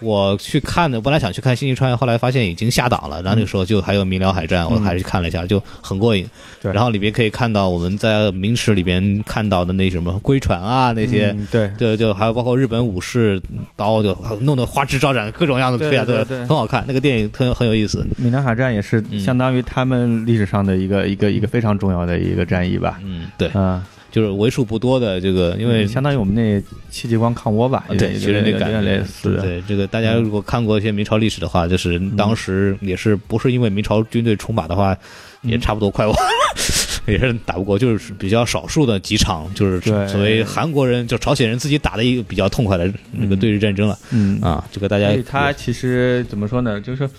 [0.01, 6.23] 我去看的，本来想去看《星际穿越》，后来发现已经下档了，然后那个时候就还有《明辽海战》，我还是去看了一下，就很过瘾。
[6.23, 6.29] 嗯
[6.61, 11.27] 对然后里边可以看到我们在明史里边看到的那什么龟船啊那些。
[11.37, 13.39] 嗯对就就还有包括日本武士
[13.75, 16.83] 刀，就弄得花枝招展，各种样子对啊，对对很好看。
[16.87, 18.05] 那个电影很很有意思。
[18.17, 22.99] 闽南海战也是嗯相当于他们历史上的一个一个一个非常重要的一个战役吧。
[23.03, 29.37] 嗯，对，啊，就是为数不多的这个，因为相当于我们那戚继光抗倭吧，啊对，有其实那感觉类似。
[29.41, 34.97] 对这个，大家如果看过一些明朝历史的话，就是当时也是不是因为明朝军队出马的话，
[35.41, 36.15] 也差不多快完，
[37.07, 46.79] 也是打不过，就是比较少数的几场，就是对所谓韩国人就朝鲜人自己打的一个比较痛快的那个对日战争了嗯，啊，这个大家他其实怎么说呢？
[46.79, 47.09] 就是说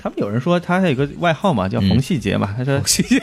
[0.00, 2.54] 他们有人说他还有个外号嘛，叫冯细节嘛。
[2.56, 3.20] 他说细节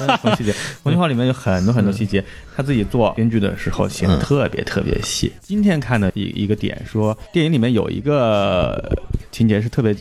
[0.00, 2.24] 嗯冯细节， 冯细号里面有很多很多细节，
[2.56, 5.32] 他自己做编剧的时候写特别特别细。
[5.40, 8.96] 今天看的一一个点说，电影里面有一个
[9.32, 9.94] 情节是特别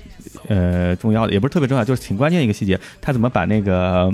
[0.47, 4.11] 呃重要的，也不是特别重要，就是挺关键的一个细节，他怎么把那个。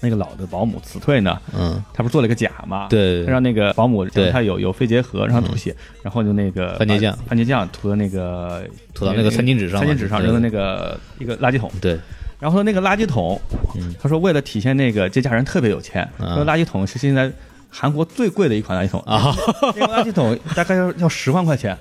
[0.00, 1.38] 那个老的保姆辞退呢？
[1.56, 2.86] 嗯，他不是做了个假嘛？
[2.88, 3.24] 对。
[3.24, 7.16] 他让那个保姆对他有有肺结核，让他吐血，然后就那个番茄酱。
[7.28, 11.70] 番茄酱涂到那个涂到那个餐巾纸上餐巾纸上扔到那个一个垃圾桶。
[11.80, 11.98] 对，
[12.38, 13.40] 然后那个垃圾桶，
[13.76, 13.94] 嗯。
[14.00, 17.30] 他说为了体现那个这家人特别有钱，那个垃圾桶是现在
[17.68, 19.00] 韩国最贵的一款垃圾桶。
[19.02, 19.34] 啊，
[19.76, 21.76] 那个垃圾桶大概要 要十万块钱。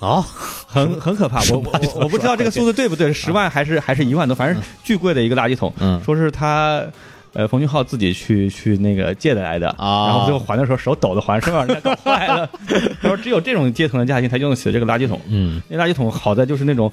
[0.00, 0.20] 啊，
[0.66, 5.72] 很很可怕，我我我我不知道这个数字对不对，十万还是还是一万多，反正巨贵的一个垃圾桶。
[5.80, 5.98] 嗯。
[6.04, 6.84] 说是他
[7.34, 12.48] 呃冯俊浩自己去去那个借的来的啊然后最后还的时候手抖的还，生怕人家搞坏了。
[13.02, 15.20] 他说只有这种阶层的家庭才用得起这个垃圾桶。
[15.28, 16.90] 嗯那垃圾桶好在就是那种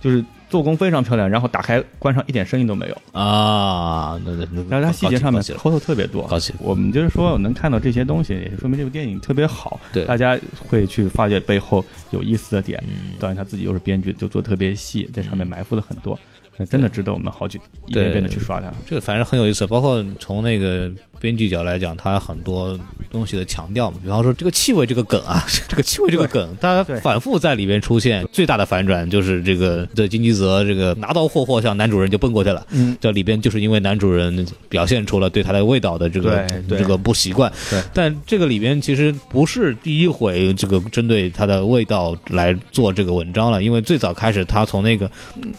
[0.00, 2.94] 就是做工非常漂亮，然后打开关上一点声音都没有。
[3.12, 6.28] 啊，那那那，但是它细节上面抠头特别多，
[6.58, 12.82] 我们就是说能看到这些东西，也是说明这部电影特别好，对大家会去发掘背后有意思的点。
[12.86, 16.33] 嗯导演他自己又是编剧，就做得特别细，在上面埋伏了很多，那
[16.68, 18.72] 真的值得我们好几一遍遍的去刷它。
[18.86, 20.90] 这个反正很有意思，包括从那个
[21.24, 22.78] 编剧角来讲，它很多
[23.10, 28.22] 东西的强调嘛，比方说这个气味这个梗啊，这个气味这个梗，它反复在里边出现。
[28.30, 32.66] 最大的反转就是这个的金基泽这个拿刀霍霍向男主人就奔过去了。
[32.72, 37.50] 嗯，这里边就是因为男主人表现出了对他的味道的这个这个不习惯。
[37.70, 45.10] 对，但这个里边其实不是第一回这个针对他的味道来做这个文章了，因为最早开始他从那个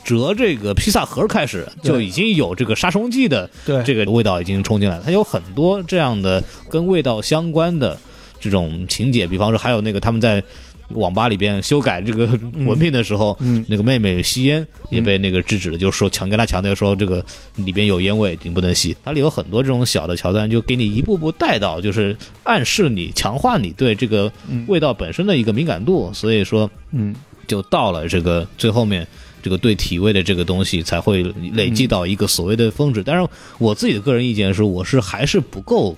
[0.04, 3.50] 折这个披萨盒开始就已经有这个杀虫剂的
[3.84, 5.04] 这个味道已经冲进来了。
[5.04, 7.98] 他有很多这样的跟味道相关的
[8.40, 10.44] 这种情节，比方说还有那个他们在。
[10.90, 12.28] 网吧里边修改这个
[12.64, 13.36] 文凭的时候，
[13.68, 17.26] 那个妹妹吸烟也被那个制止了，就是说强跟他强调说这个
[17.56, 18.96] 里边有烟味，你不能吸。
[19.04, 24.32] 它里有很多这种小的桥段，就给你一步步带到，就是暗示你、强化你对这个
[24.68, 26.14] 味道本身的一个敏感度。
[26.14, 27.16] 所以说，嗯，
[27.48, 29.08] 就到了这个最后面，
[29.46, 31.22] 这个对体位的这个东西才会
[31.54, 33.04] 累积到一个所谓的峰值。
[33.04, 33.30] 但是
[33.60, 35.96] 我自己的个人意见是，我是还是不够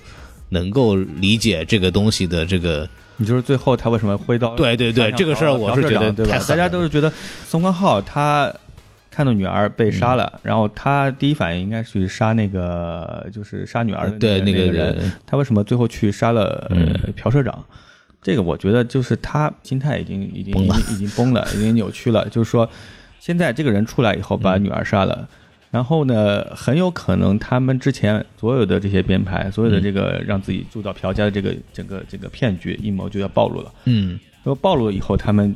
[0.50, 2.86] 能够理解这个东西的这个。
[3.16, 4.54] 你就是最后他为什么挥刀？
[4.54, 7.10] 对对对，这个事儿我是觉得太大家都是觉得
[7.46, 8.54] 宋康昊他
[9.10, 15.10] 看到女儿被杀了，然后他第一反应应该去杀那个就是杀女儿的对那个人。
[15.24, 16.70] 他为什么最后去杀了
[17.16, 17.64] 朴社长？
[18.20, 22.28] 这个我觉得就是他心态已经已经已经已经崩了，已经扭曲了。
[22.28, 22.68] 就是说，
[23.20, 25.28] 现在这个人出来以后把女儿杀了。
[25.70, 33.70] 然后呢，很有可能他们之前所有的这些编排，所有的这个让自己住到朴家的这个整个这个骗局阴谋就要暴露了。
[33.84, 34.18] 嗯，
[34.62, 35.54] 暴露了以后，他们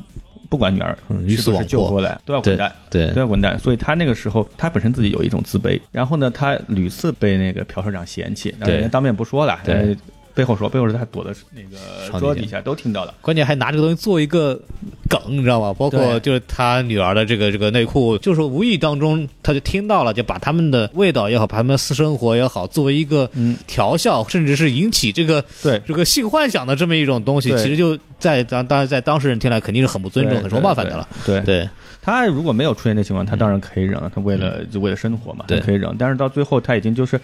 [0.50, 0.94] 不管女儿
[1.28, 3.58] 是不是救过来，都要滚蛋，对，都要滚蛋。
[3.58, 5.80] 所以他那个时候，他本身自己有一种自卑。
[5.90, 9.58] 然后呢，他屡次被那个朴社长嫌弃，人家当面不说了。
[9.64, 9.96] 对。
[10.34, 14.58] 背后说，背后是他躲在那个桌底下都听到了，关键还拿这个东西做一个
[15.08, 15.74] 梗，你知道吗？
[15.78, 23.30] 包括就是他女儿的这个这个内裤，就是无意当中他就听到了，就把他们的味道也好，把他们的私生活也好，作为一个
[23.66, 25.80] 调笑，甚至是引起这个对。
[25.86, 31.06] 这个性幻想的这么一种东西，其实就在当当然在当事人听来肯定是很不尊重、很说冒犯的了。
[31.26, 31.68] 对对，
[32.00, 35.94] 他如果没有出现这情况，他当然可以忍了，他为了就为了生活嘛，他可以忍。
[35.98, 37.20] 但是到最后他已经就是。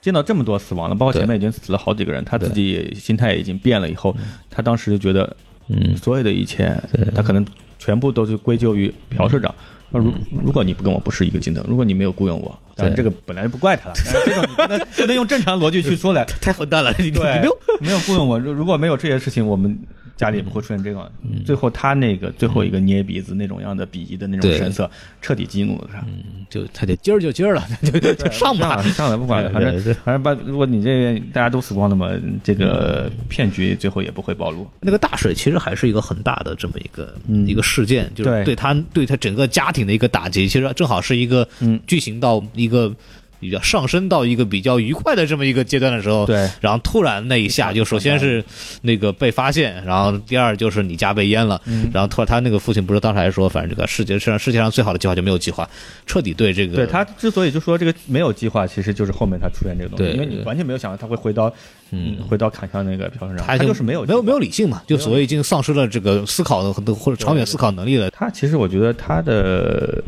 [0.00, 3.88] 见到这么多死亡了，包括前面已经死了好几个人，他自己心态已经变了。
[3.90, 4.16] 以后，
[4.48, 5.36] 他当时就觉得，
[5.68, 6.74] 嗯，所有的一切，
[7.14, 7.44] 他可能
[7.78, 9.54] 全部都是归咎于朴社长。
[9.90, 10.12] 那如
[10.44, 13.94] 如果你不跟我不是一个阶层，如果你没有雇佣我，当然这个本来就不怪他了。
[14.24, 16.94] 这种不能 不能用正常逻辑去说来，太混蛋了。
[16.98, 19.78] 你对，没有没有雇佣我，如果没有这些事情，我们。
[20.18, 21.08] 家里也不会出现这种，
[21.46, 24.90] 最后他那个最后一个捏鼻子那种样的鄙夷的那种神色，
[25.22, 26.00] 彻底激怒了他。
[26.00, 32.10] 嗯，就他得今儿就今儿了， 就就上吧，上来不管了， 反正反正把如果你这大家都死光了嘛，
[32.42, 34.66] 这个骗局最后也不会暴露。
[34.80, 37.14] 那个大水其实还是一个很大的这么一个
[37.46, 42.92] 一个事件，就是对他对他整个家庭的一个打击，其实正好是一个嗯剧情到一个。
[43.40, 48.44] 比较上升到一个比较愉快的这么一个阶段的时候，对，然后突然那一下，就首先是
[48.82, 51.60] 那个被发现，然后第二就是你家被淹了，
[51.92, 55.68] 然后突然他那个父亲不是当时还说，反正这个世界上世界上最好的计划就没有计划，
[56.06, 61.52] 彻底对这个，对他之所以就说这个没有计划，其实就是后面他出现这个东西，因为你完全没有想到他会回到，
[61.90, 68.10] 嗯，回到砍向那个朴生长，他就是没有没有没有理性嘛，就所谓已经丧失了这个思考的或者长远思考能力了。
[68.10, 70.02] 他其实我觉得他的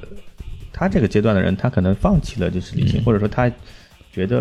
[0.73, 3.51] 他这个阶段的人，他可能放弃了就是理性，或者说他。
[4.13, 4.39] 觉得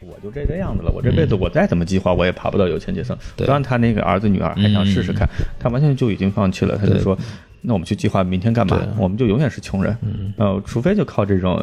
[0.00, 3.14] 我就这个样子了，我这辈子我再怎么计划，我也爬不到有钱阶层。
[3.36, 5.28] 虽然他那个儿子女儿还想试试看，
[5.58, 6.78] 他完全就已经放弃了。
[6.78, 7.14] 他就说
[7.60, 8.80] ：“那我们去计划明天干嘛？
[8.96, 9.94] 我们就永远是穷人。
[10.38, 11.62] 呃，除非就靠这种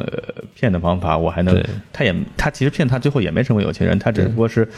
[0.54, 1.60] 骗的方法，我还能。
[1.92, 4.68] 他也他其实骗他最后也没成为有钱人，他只不过是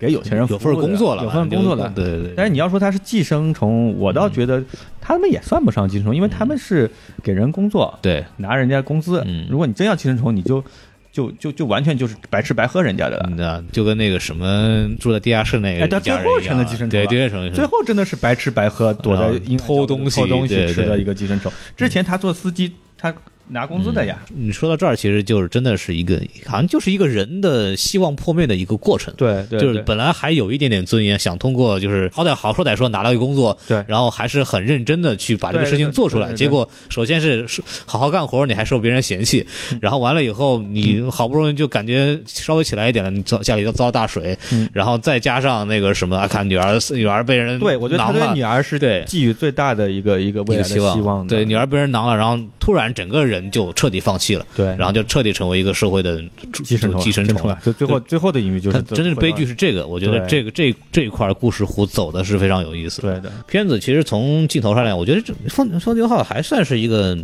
[0.00, 1.92] 给有钱人有份工作了，有份工作了。
[1.94, 2.32] 对对对。
[2.34, 4.60] 但是你要说他是寄生虫，我倒觉得
[5.00, 6.90] 他们也算不上寄生虫，因为他们是
[7.22, 9.24] 给人工作，对，拿人家工资。
[9.48, 10.64] 如果你真要寄生虫，你就。
[11.12, 21.50] 就就就完全就是白吃白喝人家的了，就跟那个什么住在地下室那个哎最后成了寄生虫，对，地下城最后真的是白吃白喝，躲在偷东西偷东西吃的一个寄生虫。
[21.76, 23.12] 之前他做司机，他。
[23.50, 24.18] 拿工资的呀！
[24.34, 29.12] 你说到这儿，其实就是真的是一个，好像就是一个人的希望破灭的一个过程。
[29.16, 36.32] 对，就是本来还有一点点尊严，想通过就是好歹好说歹说拿到一个工作，对，然后还是很认真的去把这个事情做出来。
[36.32, 37.44] 结果首先是
[37.86, 39.44] 好好干活，你还受别人嫌弃，
[39.80, 44.38] 然后完了以后，你好不容易就感觉稍微起来一点了，你遭家里又遭大水，
[44.72, 53.39] 然后再加上那个什么，看女儿女儿被人对我觉得他对女儿是对寄予最大的一个一个未来的希望，对女儿被人囊了，然后突然整个人。
[53.48, 56.20] 就彻底放弃了，对，然后就彻底成为一个社会的
[56.64, 57.56] 寄生虫，寄生虫了。
[57.64, 59.86] 就最后最后的隐喻就是，真正的悲剧是这个。
[59.86, 63.00] 我觉得这个这这一块故事弧走的是非常有意思。
[63.02, 67.16] 对的，片子其实从镜头上来，我觉得这《风风牛号》还算是一个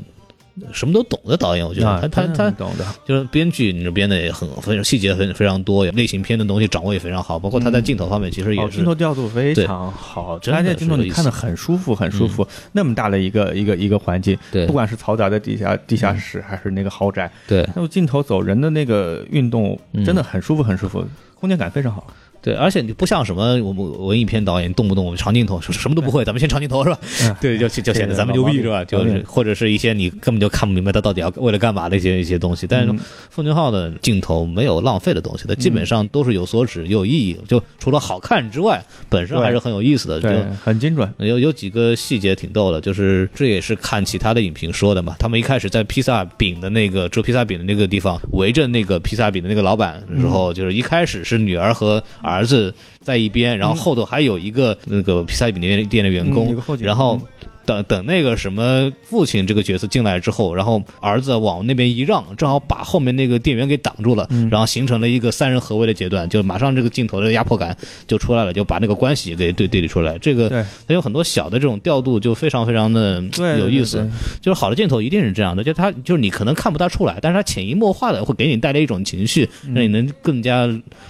[0.73, 12.47] 什么都懂的导演，我觉得啊他他他懂的，就是编剧，你这编的也很非常细节很非常多，类型片的东西掌握也非常好，包括他在镜头方面其实也镜头调度非常好，真的而且镜头看的很舒服，很舒服。
[12.73, 14.67] 那么大的一个一个一个环境，对。
[14.67, 17.69] 不管是嘈杂的地下地下室还是那个豪宅，对。
[17.75, 20.05] 那么镜头走人的那个运动嗯。
[20.05, 21.05] 真的很舒服，很舒服，
[21.39, 22.07] 空间感非常好。
[22.47, 26.99] 对，而且你不像什么我们文艺片导演动不动长镜头，什什么都不会，咱们先长镜头是吧？
[27.41, 28.85] 对，就就显得咱们牛逼是吧？
[28.85, 32.65] 就是或者是一些你根本就看不明白他到底要为了干嘛的一些一些东西。
[32.65, 32.95] 但是
[33.31, 37.37] 奉俊昊的镜头没有浪费的东西，他基本上都是有所指、有意义。
[37.49, 40.21] 就除了好看之外，本身还是很有意思的。
[40.21, 40.29] 就，
[40.65, 41.13] 很精准。
[41.19, 45.17] 有有几个细节挺逗的，就是这也是看其他的影评说的嘛。
[45.19, 57.21] 他们一开始在披萨饼的那个做披萨饼的那个地方围着那个披萨饼的那个老板的时候，就是一开始是女儿和儿子在一边，然后后头还有一个那个披萨饼店店的员嗯工，然后。
[57.67, 70.17] 等等，那个什么父亲这个角色进来之后，然后儿子往那边一让，正好把后面那个店员给挡住了，嗯然后形成了一个三人合围的阶段，就马上这个镜头的压迫感就出来了，就把那个关系给对对立出来。
[70.19, 74.09] 这个对它有很多小的这种调度，就非常非常的对有意思。
[74.41, 80.69] 就是好的镜头一定是这样的，就它就是你可能看不大出来，但是它潜移默化的会给你带来一种情绪，嗯让你能更加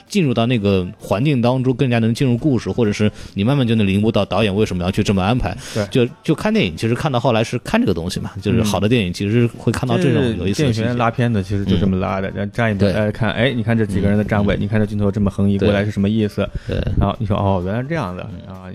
[0.09, 5.57] 进入到那个环境当中，更加能进入故事，或者是你慢慢就能领悟到导演为什么要去这么安排。
[5.74, 10.97] 对就就看电影，其实看到后来是看这个东西嘛，就是好的电影其实会看到这种有意思电影学院。
[10.97, 16.49] 拉片子其实就这么拉的，然后站一排对大家看，哎，你看这几个人的站位，你看这镜头这么横移过来是什么意思？
[16.66, 18.70] 对然后你说哦，原来是这样的啊！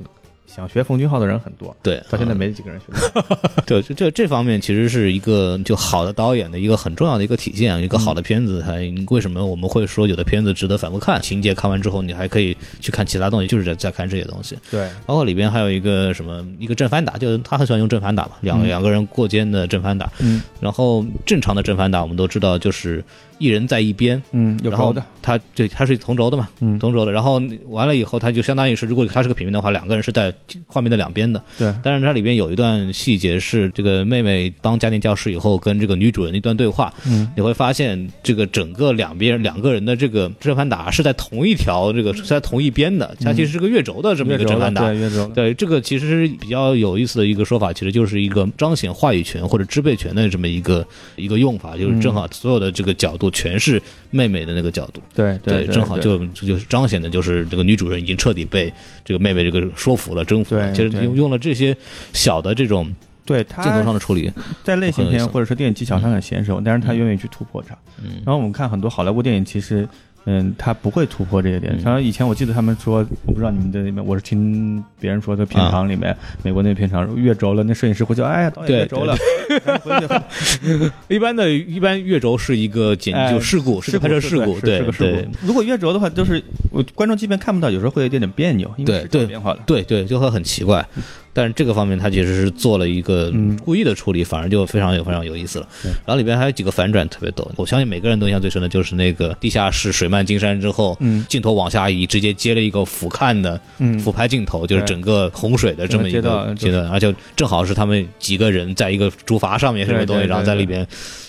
[0.54, 2.88] 想学冯俊浩的人很多，对，到现在没几个人学。
[3.66, 7.82] 对，这这这方面其实是一个就好的导演的一个很重要的一个体现。
[7.82, 8.74] 一个好的片子，它
[9.14, 11.22] 为什么我们会说有的片子值得反复看？
[11.22, 14.58] 情节看完之后，你还可以去看其他东西，就是在在看这些东西。
[14.70, 20.12] 对，包括里边还有一个什么一个正反打，就是他很喜欢用正反打嘛，两两个人过肩的正反打。
[20.20, 23.04] 嗯然后正常的正反打我们都知道就是
[23.40, 27.12] 一人在一边，嗯，有然后轴的，他对他是同轴的嘛，嗯同轴的。
[27.12, 30.32] 然后完了以后，他就相当于是如果他是个平面的话，两个人是在
[30.68, 31.42] 画面的两边的。
[31.58, 44.82] 对，但是它里边有一段细节是这个妹妹当家庭教师以后跟这个女主人一段对话，嗯，你会发现这个整个两边两个人的这个正反打是在同一条这个是在同一边的，它其实是个月轴的这么一个正反打。
[44.82, 50.86] 对月轴，对，这个其实比较有意思的一个说法，其实就是一个彰显话语权或者支配权的这么一个
[51.16, 55.02] 一个用法，就是正好所有的这个角度全是妹妹的那个角度。
[55.14, 58.72] 对对，正好就就是彰显的就是这个女主人已经彻底被
[59.04, 60.74] 这个妹妹这个说服了、征服了。
[60.74, 61.76] 对其实用用了这些
[62.14, 62.94] 小的这种
[63.26, 64.32] 对镜头上的处理，
[64.64, 67.76] 在类型片或者是电影技巧上很娴熟，但是他愿意去突破它。
[68.04, 69.88] 嗯然后我们看很多好莱坞电影，其实。
[70.26, 71.74] 嗯，他不会突破这些点。
[71.76, 79.16] 嗯像以前我记得他们说，我不知道你们在那边，我是听别人说，在片场里面，美国那片场越轴了，那摄影师会叫，哎呀，导演对越轴了。
[81.10, 85.48] 一般的一般越轴是一个简哎就事故，是个拍摄事故，对是个事对故。
[85.48, 86.42] 如果越轴的话，就是
[86.72, 89.60] 我观众即便看不到，有时候会有一点点别扭，因为是对对变化了。
[89.66, 90.86] 对对，就会很奇怪。
[91.34, 93.58] 但是这个方面，他其实是做了一个嗯。
[93.58, 95.68] 故意的处理，反而就非常有非常有意思了。
[95.84, 101.26] 然后里边还有几个反转特别逗，我相信每个人都印象最深的就是那个地下室水漫金山之后，嗯。
[101.30, 103.98] 镜头往下移，直接接了一个俯瞰的嗯。
[104.00, 110.86] 俯拍镜头，就是整个洪水的这么一个阶段，而且正好是他们几个人在一个竹筏上面什么东西，然后在里边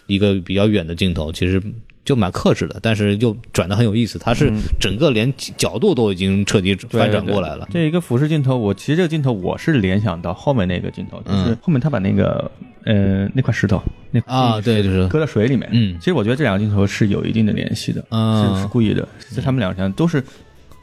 [0.07, 1.63] 一个比较远的镜头，其实。
[2.05, 4.19] 就蛮克制的，但是又转的很有意思。
[4.19, 7.69] 它是嗯整个连角度都已经彻底对翻转过来了。
[7.71, 12.51] 这一个俯视镜头，我其实这个镜头我是联想到后面那个镜头，就是嗯后面他把那个
[12.85, 13.81] 呃那块石头
[14.11, 15.69] 那块啊，对，就是搁在水里面。
[15.73, 20.23] 嗯其实我觉得这两个镜头是有一定的联系的，嗯是是故意的，是他们两个都是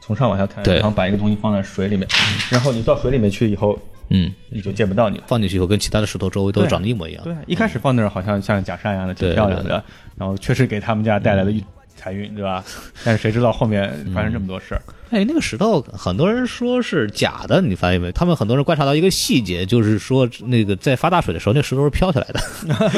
[0.00, 2.08] 从上往下看，然后把一个东西放在水里面，
[2.50, 3.78] 然后你到水里面去以后，
[4.10, 5.24] 嗯，你就见不到你了。
[5.26, 7.22] 放进去以后跟其他的石头周围都长得一模一样。
[7.24, 9.82] 对，一开始放那儿好像像假山一样的，挺漂亮的，
[10.16, 11.64] 然后确实给他们家带来了一
[11.96, 12.64] 财运，对吧？
[13.04, 14.82] 但是谁知道后面发生这么多事儿？
[15.10, 18.10] 哎，那个石头很多人说是假的，你发现没？
[18.12, 22.40] 他们很多人观察到一个细节，就是说那个在发大水的时候，那石头是飘起来的。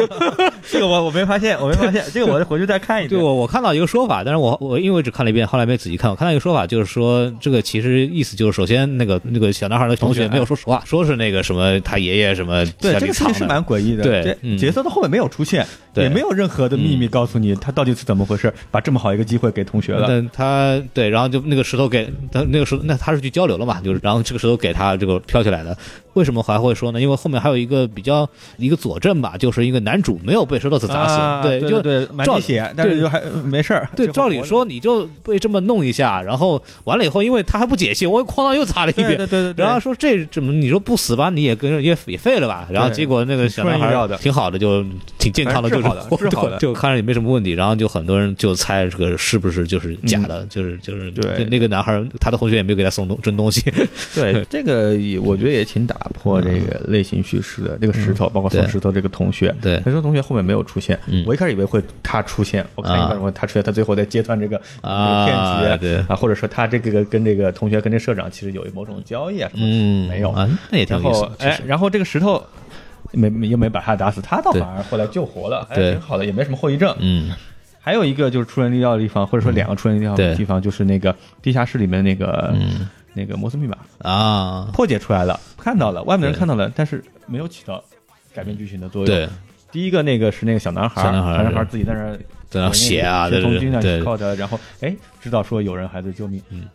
[0.70, 6.10] 这个我我没发现，我没发现，这个我得回去再看一遍对，我我看到一个说法，但是我我因为我只看了一遍，后来没仔细看。
[6.10, 13.44] 我看到一个说法，就是说这个其实意思就是，首先那个那个小男孩的同学没有说实话，说是那个什么他爷爷什么对，这个其实是。
[13.52, 14.02] 蛮诡异的。
[14.02, 20.06] 对嗯角色到后面没有出现，对也没有任何的秘密告诉你他到底是怎么回事，把这么好一个机会给同学了。
[20.08, 25.76] 但他对，然后就那个石头给他那个时候，那他是去交流了嘛，就是然后这个石头给他这个飘起来的，
[26.14, 27.00] 为什么还会说呢？
[27.00, 33.88] 因为后面还有一个比较一个佐证吧，就是一个男主没有被石头子砸死，啊对，就对，满血，但是就还没事儿。
[33.96, 42.68] 对，照理说你就被这么弄一下，然后完了以后，因为他还不解气，我哐当又砸了一遍，对对对对，然后说这怎么你说不死吧，你也跟也也废了吧？
[42.70, 43.88] 然后结果那个小男孩
[44.18, 44.84] 挺好的，就
[45.18, 47.52] 挺健康的，就好的就 看着也没什么问题。
[47.52, 53.62] 然后就很多人就猜这个是不是就是假的，就是就是嗯对那个男孩他的同学也没有给他送东真东西，
[54.14, 57.78] 对这个也我觉得也挺打破这个类型叙事的。
[57.80, 59.80] 这个石头，包括送石头这个同学，对。
[59.84, 65.96] 他说同学后面没有出现嗯，我一开始以为会他出现，我看一看我他出现，他最后在揭穿这个骗局对。
[66.08, 69.66] 啊，或者说他这个跟这个同学跟这社长其实有某种交易啊什么
[70.08, 70.30] 没有。
[70.30, 71.28] 啊，那也挺有意思。
[71.38, 72.42] 哎然后这个石头
[73.12, 76.94] 没没又没把他打死，他倒反而后来救活了，还挺好的，也没什么后遗症。
[77.00, 77.30] 嗯。
[77.84, 87.82] 还有一个就是出人意料的地方，或者说两个出人意料的地方，就是那个地下室里面那个嗯那个摩斯密码啊，破解出来了，看到了，外面人看到了，但是没有起到
[88.34, 89.06] 改变剧情的作用。
[89.06, 89.28] 对，，
[89.70, 96.68] 第一个那个是那个小男孩，小男孩小男孩自己在那儿在那写啊，对对从军那对，靠的，然后哎知道说有人还在救命，嗯，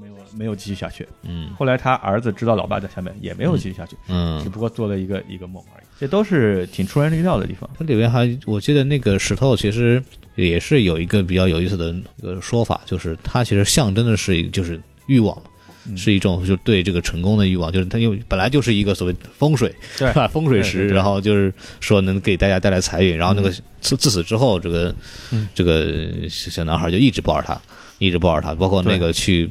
[0.00, 1.06] 没有没有继续下去。
[1.22, 4.48] 嗯后来他儿子知道老爸在下面，也没有继续下去，嗯只。
[4.48, 5.84] 不过做了一个一个梦而已。
[6.00, 7.68] 这都是挺出人意料的地方。
[7.76, 10.00] 它里面还，我记得那个石头其实
[10.36, 15.42] 也是有一个比较有意思的一个说法，就是它其实象征的是一就是欲望嘛。
[15.88, 20.28] 嗯是一种就对这个成功的欲望，就是它因为本来就是一个所谓风水，对吧？
[20.28, 24.94] 风水石，然后就是说能给大家带来财运，然后那个嗯自自此之后，这个
[25.30, 27.60] 嗯这个小男孩就一直抱着他，
[27.98, 29.48] 一直抱着他，包括那个去。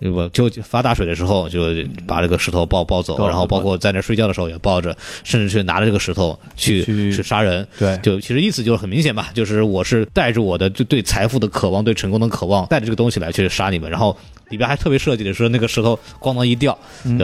[0.00, 1.74] 不就发大水的时候，就
[2.06, 7.66] 把这个石头抱抱走，然后包括在那睡觉的时候也抱着，甚至去拿着这个石头去去去杀人。
[7.78, 13.90] 对就其实意思就是很明显吧，就是我是带着我的对对财富的渴望、对成功的渴望，带着这个东西来去杀你们。
[13.90, 14.16] 然后
[14.50, 16.76] 里边还特别设计的是那个石头咣当一掉，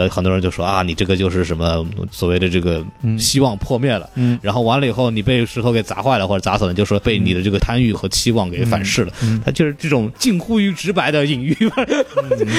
[0.09, 4.09] 很多人就说啊，你这个就是什么所谓的这个嗯希望破灭了。
[4.15, 9.13] 嗯然后完了以后，你被石头给砸坏了或者砸死了，就说被你的这个贪欲和期望给反噬了。
[9.21, 11.85] 嗯它就是这种近乎于直白的隐喻吧。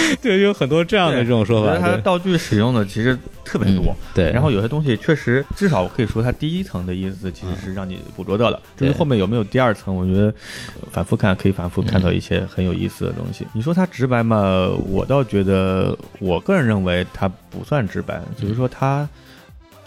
[0.22, 1.72] 对，有很多这样的这种说法。
[1.72, 3.94] 我觉得它对道具使用的其实特别多。
[4.14, 8.60] 对，然后有些东西确实，至少我可以说，它第一层的意思其实是让你捕捉到了。
[8.76, 10.26] 至于对后面有没有第二层，我觉得
[10.80, 13.46] 呃反复看可以反复看到一些很有意思的东西。
[13.52, 14.68] 你说它直白嘛？
[14.88, 19.08] 我倒觉得，我个人认为它不算直白，只是说它。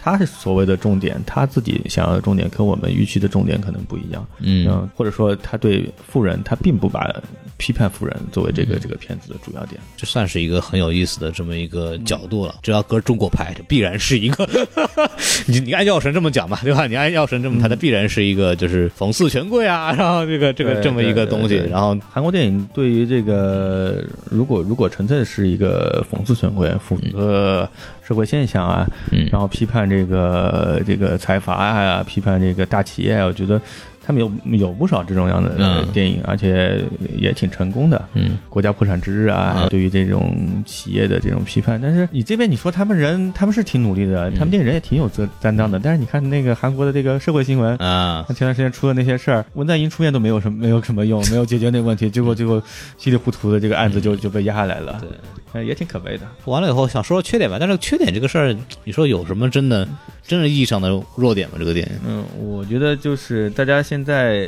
[0.00, 7.12] 他是所谓的重点，他自己想要的重点跟我们预期的重点可能不一样，嗯，或者说他对富人，他并不把
[7.58, 9.78] 批判富人作为这个这个片子的主要点。
[9.96, 12.54] 这算是一个很有意思的这么一个角度了。
[12.62, 14.48] 只要搁中国拍，这必然是一个，
[15.46, 16.86] 你你按药神这么讲吧，对吧？
[16.86, 27.68] 你按药神这么拍，它必然是一个就是讽刺权贵啊， 然后这个这个这么一个东西，然后韩国电影对于这个，如果如果纯粹是一个讽刺权贵、讽刺
[28.06, 33.60] 社会现象啊，嗯然后批判这个这个财阀啊，批判这个大企业啊，我觉得
[34.08, 35.86] 他们有有不少这种样的嗯。
[35.92, 36.82] 电影，而且
[37.18, 38.02] 也挺成功的。
[38.14, 38.38] 嗯。
[38.48, 40.34] 国家破产之日啊，嗯对于这种
[40.64, 52.62] 企业的这种批判，但是你这边你说他们人，他们是挺努力的，他们这个人也挺有责担当的，但是你看那个韩国的这个社会新闻，啊，他前段时间出的那些事儿，文在寅出面都没有什么没有什么用，没有解决那个问题， 结果结果
[52.96, 55.10] 稀里糊涂的这个案子就就被压下来了，对，
[55.52, 56.26] 呃，也挺可悲的。
[56.46, 59.86] 完了以后想说说缺点吧，但是缺点这个事儿，你说有什么真的
[60.28, 61.56] 真正意义上的弱点吗？
[61.58, 61.92] 这个电影？
[62.06, 64.46] 嗯，我觉得就是大家现在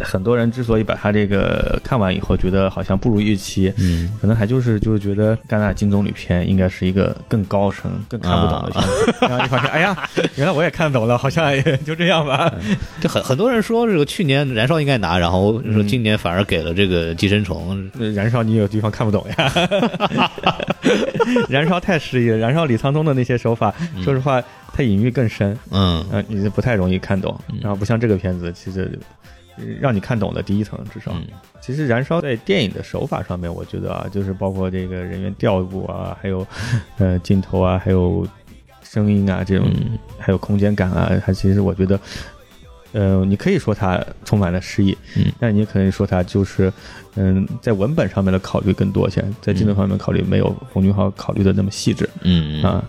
[0.00, 12.50] 很多人之所以把它这个看完以后觉得好像不如预期，嗯可能还就是就是觉得戛纳金棕榈片应该是一个更高深、更看不懂的片子， 然后你发现，哎呀，原来我也看懂了，好像也就这样吧。
[12.98, 17.90] 这很很多人说这个去年燃烧应该拿，然后说今年反而给了这个寄生虫。
[17.98, 19.52] 嗯燃烧你有地方看不懂呀，
[21.48, 24.42] 燃烧太诗意了，燃烧李沧东的那些手法，说实话，
[24.78, 27.36] 它隐喻更深，嗯呃，你是不太容易看懂。
[27.60, 28.96] 然后不像这个片子，其实
[29.56, 31.10] 呃让你看懂的第一层，至少。
[31.16, 31.26] 嗯
[31.60, 36.46] 其实燃烧在电影的手法上面，我觉得啊，就是包括这个人员调度啊，还有
[36.98, 38.24] 呃镜头啊，还有
[38.84, 41.98] 声音啊这种，嗯还有空间感啊，它其实我觉得。
[42.92, 46.72] 呃，你可以说它充满了诗意，嗯，但你也可以说它就是，
[47.16, 52.82] 嗯，在文本上面的考虑更多些，在镜头方面考虑没有冯俊浩考虑的那么细致，嗯啊。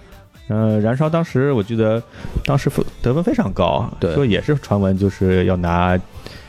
[0.50, 2.02] 呃，燃烧当时我记得
[2.43, 2.70] 当时
[3.02, 5.97] 得分非常高，对说也是传闻就是要拿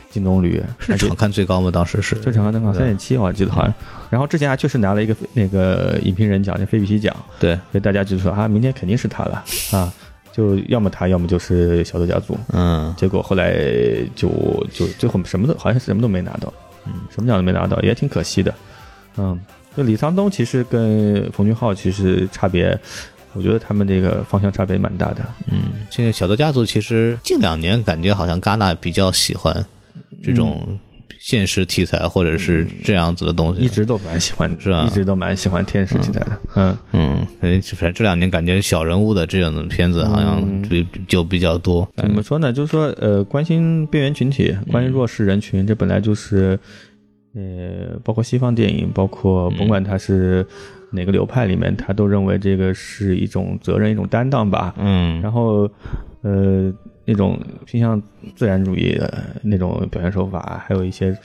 [0.09, 1.71] 金棕榈，是场看最高吗？
[1.71, 3.73] 当时是最场看灯光三点七，我记得好像。
[4.09, 9.93] 然后之前还确实拿了一个那个影评人奖，那菲比西奖，对，所以大家就说啊，明天肯定是他了啊，
[10.33, 12.37] 就要么他，要么就是小豆家族。
[12.51, 13.53] 嗯结果后来
[14.13, 14.29] 就
[14.73, 16.51] 就最后什么都好像什么都没拿到，
[16.87, 18.53] 嗯，什么奖都没拿到，也挺可惜的。
[19.17, 19.39] 嗯，
[19.77, 22.77] 就李沧东其实跟冯俊浩其实差别
[23.33, 25.21] 我觉得他们这个方向差别蛮大的。
[25.51, 29.65] 嗯，现在小德家族其实近两年感觉好像戛纳比较喜欢
[30.23, 30.79] 这种
[31.19, 36.39] 现实题材或者是这样子的东西，一直都蛮喜欢，是吧一直都蛮喜欢天使题材的。
[36.55, 41.87] 嗯，嗯，反正反正这两年感觉小人物的这样的片子好像就就比较多。
[41.95, 42.51] 怎么说呢？
[42.51, 46.59] 就是说，呃，关心边缘群体，关心弱势人群，这本来就是，
[47.35, 50.43] 呃，包括西方电影，包括甭管它是
[50.91, 54.73] 哪个流派里面，他都认为这个是一种责任，一种担当吧。
[54.77, 55.69] 嗯然后，
[56.21, 56.71] 呃，
[57.05, 58.01] 那种偏向
[58.35, 61.17] 自然主义的那种表现手法，还有一些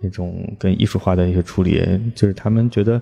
[0.00, 3.00] 那种跟艺术化的一些处理，就是他们觉得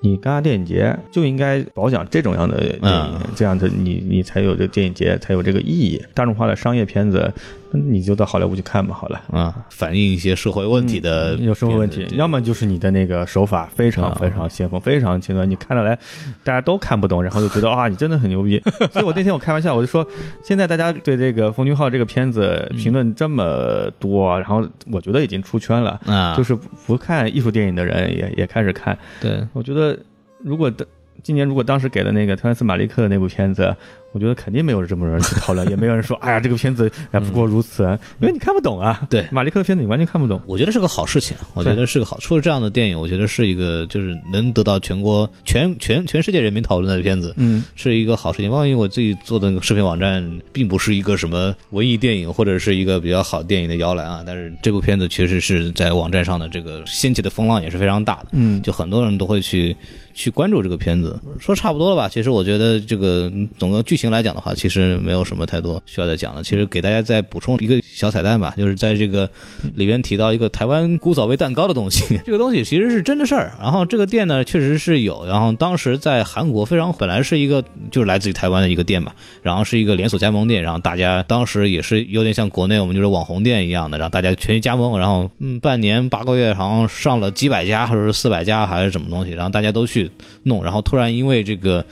[0.00, 6.00] 你戛纳电影节就应该褒奖这种样的电影，嗯这样的你你才有这个电影节才有这个意义。
[6.14, 7.32] 大众化的商业片子，
[7.65, 9.20] 那你就到好莱坞去看吧，好了。
[9.30, 15.98] 啊，反映一些社会问题的、有社会问题，要么就是你的那个手法非常非常先锋，非常前端，你看得来
[16.44, 18.62] 大家都看不懂，然后就觉得啊，你真的很牛逼。
[18.92, 20.06] 所以我那天我开玩笑，我就说，
[20.42, 26.54] 现在大家对这个《冯俊浩》这个片子评论这么多，然后我觉得已经出圈了，啊，就是
[26.86, 28.96] 不看艺术电影的人也也开始看。
[29.20, 29.98] 对，我觉得
[30.42, 30.86] 如果的
[31.22, 33.74] 今年如果当时给了那个特兰斯马利克的那部片子，
[34.16, 37.82] 我觉得肯定没有这么多人去讨论， 也没有人说，哎呀，这个片子哎不过如此，
[38.18, 39.06] 因为你看不懂啊。
[39.10, 40.40] 对马利克的片子你完全看不懂。
[40.46, 42.18] 我觉得是个好事情，我觉得是个好。
[42.18, 48.50] 出了这样的电影，我觉得是一个就是能得到全国全全全世界人民讨论的片子，嗯，是一个好事情。
[48.50, 58.28] 万一我自己做的那个视频网站并不是一个什么文艺电影或者是一个比较好电影的摇篮啊，但是这部片子确实是在网站上的这个掀起的风浪也是非常大的。
[58.32, 59.76] 嗯就很多人都会去
[60.14, 61.20] 去关注这个片子。
[61.38, 62.08] 说差不多了吧？
[62.08, 66.42] 其实我觉得这个嗯总个剧情来讲的话，其实没有什么太多需要再讲的。
[66.42, 69.28] 其实给大家再补充一个小彩蛋吧，就是在这个
[69.74, 73.52] 里边提到一个台湾古早味蛋糕的东西， 这个东西其实是真的事儿。
[73.60, 75.26] 然后这个店呢，确实是有。
[75.26, 90.10] 然后当时在韩国非常本来是一个就是来自于台湾的一个店嘛，然后是一个连锁加盟店，然后大家当时也是有点像国内我们就是网红店一样的，然后大家全去加盟，然后嗯半年八个月好像上了几百家或者是四百家还是什么东西，然后大家都去
[90.42, 91.84] 弄，然后突然因为这个。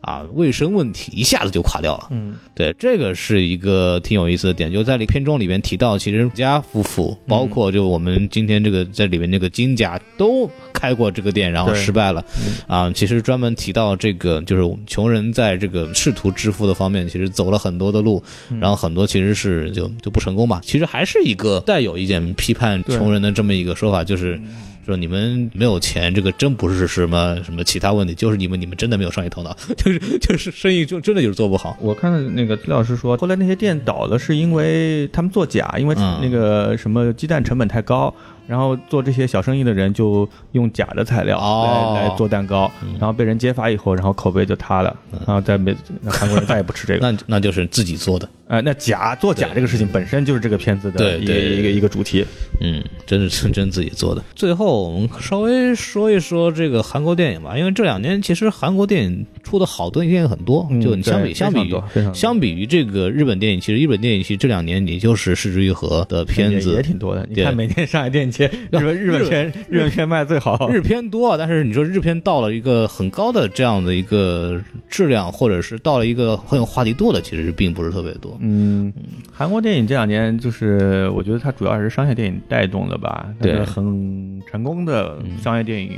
[0.00, 2.08] 啊，卫生问题一下子就垮掉了。
[2.10, 12.24] 嗯，对，这个是一个挺有意思的点，就在里片中里面提到，其实家夫妇，包括就我们今天这个在里面那个金家都开过这个店，然后失败了。
[12.66, 18.22] 啊，其实专门提到这个，就是我们穷人在这个试图致富的方面，其实走了很多的路，
[18.60, 20.60] 然后很多其实是就就不成功吧。
[20.62, 24.40] 其实还是一个带有一点批判穷人的这么一个说法，就是。
[24.88, 31.76] 说你们没有钱，这个真不是什么什么其他问题，就是你们你们真的没有商业头脑， 就是就是生意就真的就是做不好。
[31.80, 38.12] 我看的那个资料是说，后来那些店倒了，是因为他们做假，因为嗯那个什么鸡蛋成本太高，
[38.48, 42.68] 然后做这些小生意的人就用假的材料哦来来做蛋糕，
[42.98, 47.00] 然后被人揭发以后，然后口碑就塌了，然后再没那韩国人再也不吃这个。
[47.00, 52.24] 那那就是自己做的，呃，那假做假这个事情本身就是这个片子的一个一个一个主题。
[52.60, 54.24] 嗯，真是真真自己做的。
[54.34, 61.80] 最后我们稍微说一说这个韩国电影吧，因为这两年其实韩国电影出的好的电影很多，嗯就你相比相比于
[62.12, 66.82] 相比于这个日本电影，其实日本电影其实这两年也就是失之愈合的片子也。
[66.82, 78.36] 挺多的，你看每年上海电影节， 日本日本片日本片卖最好，日片多，但是你说日片到了一个很高的这样的一个质量，或者是到了一个很有话题度的，其实并不是特别多。
[78.40, 78.92] 嗯，
[79.32, 85.90] 韩国电影这两年就是，我觉得它主要还是商业电影带动的吧，它对很成功的商业电影，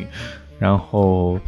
[0.59, 1.39] 然后，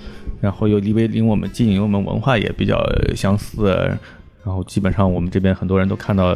[0.41, 2.79] 然后又离为离我们近，因为我们文化也比较
[3.17, 3.67] 相似，
[4.45, 6.35] 然后基本上我们这边很多人都看到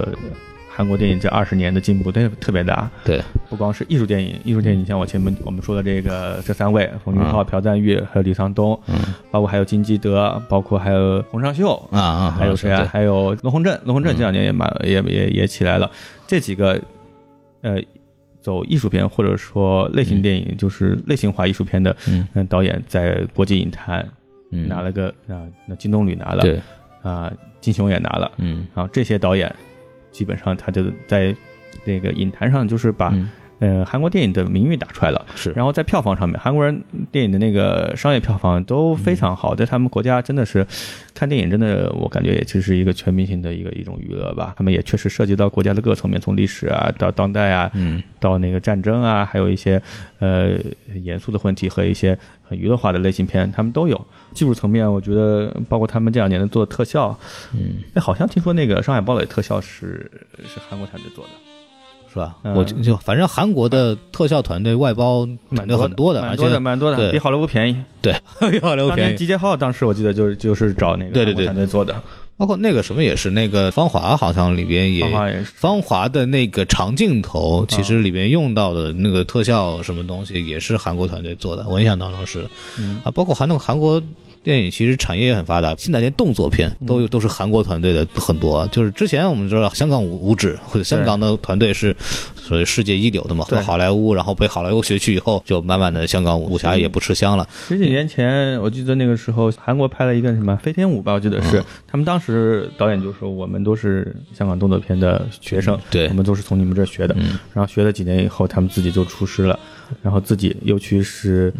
[0.76, 3.18] 韩国电影这二十年的进步，特特别大，对，
[3.48, 8.94] 不光是艺术电影，艺术电影像我前面我们说的这个这三位，冯俊浩、朴赞玉还有李沧东，嗯。
[9.30, 12.86] 包括还有金基德，包括还有洪尚秀，啊啊，还有谁啊？
[12.92, 15.90] 还有罗洪镇，罗洪镇这两年也蛮、也也也起来了。
[16.26, 16.78] 这几个
[17.62, 17.80] 呃，
[18.42, 22.28] 走艺术片或者说类型电影，就是类型化艺术片的嗯。
[22.34, 24.06] 嗯导演，在国际影坛
[24.50, 24.68] 嗯。
[24.68, 26.60] 拿了个啊，那金棕榈拿了，对，
[27.00, 28.66] 啊，金熊也拿了，嗯。
[28.74, 29.50] 然后这些导演
[30.16, 31.36] 基本上他就在
[31.84, 33.14] 那个影坛上就是把、
[33.58, 35.26] 呃韩国电影的名誉打出来了。
[35.34, 40.66] 是，然后在票房上面，韩国人电影的那个商业票房都非常好，在他们国家真的是
[41.14, 44.54] 看电影，真的我感觉也就是一个全民性的一个一种娱乐吧。
[44.56, 49.80] 他们也确实涉及到国家的各层面，从历史啊到当代啊，嗯到那个战争啊，还有一些
[50.18, 50.50] 呃
[51.02, 54.06] 严肃的问题和一些很娱乐化的类型片，他们都有。
[54.34, 57.18] 技术层面，我觉得包括他们这两年的做特效，
[57.54, 60.10] 嗯，哎，好像听说那个《上海堡垒》特效是
[60.44, 61.30] 是韩国团队做的。
[62.16, 62.34] 是吧？
[62.44, 67.76] 嗯我就就反正韩国的特效团队外包团队很多的，蛮多的，蛮多的，比好莱坞便宜。
[68.00, 68.14] 对，
[68.50, 69.16] 比好莱坞便宜。
[69.16, 71.94] 集结号当时我记得就是就是找那个对对对团队做的，
[72.38, 75.04] 包括那个什么也是，那个《芳华》好像里边也，
[75.44, 82.46] 芳华的那个长镜头，其实里边用到的那个特效什么东西也是韩国团队做的，我印象当中是，
[83.04, 84.02] 啊，包括韩那个韩国。
[84.46, 88.64] 电影其实产业也很发达，现在连动作片都有都是韩国团队的很多。
[88.68, 91.92] 就是之前我们知道香港五五指或者香港的团队是
[92.36, 97.44] 所谓世界一流的嘛，好莱坞，然后被好莱坞学去以后，就慢慢的香港武侠也不吃香了。
[97.66, 107.16] 十几年前，我记得那个时候韩国拍了一个什么《飞天舞》吧，我记得是、他们当时导演就说我们都是香港动作片的学生，对我们都是从你们这儿学的。
[107.52, 109.58] 然后学了几年以后，他们自己就出师了，
[110.02, 111.52] 然后自己尤其是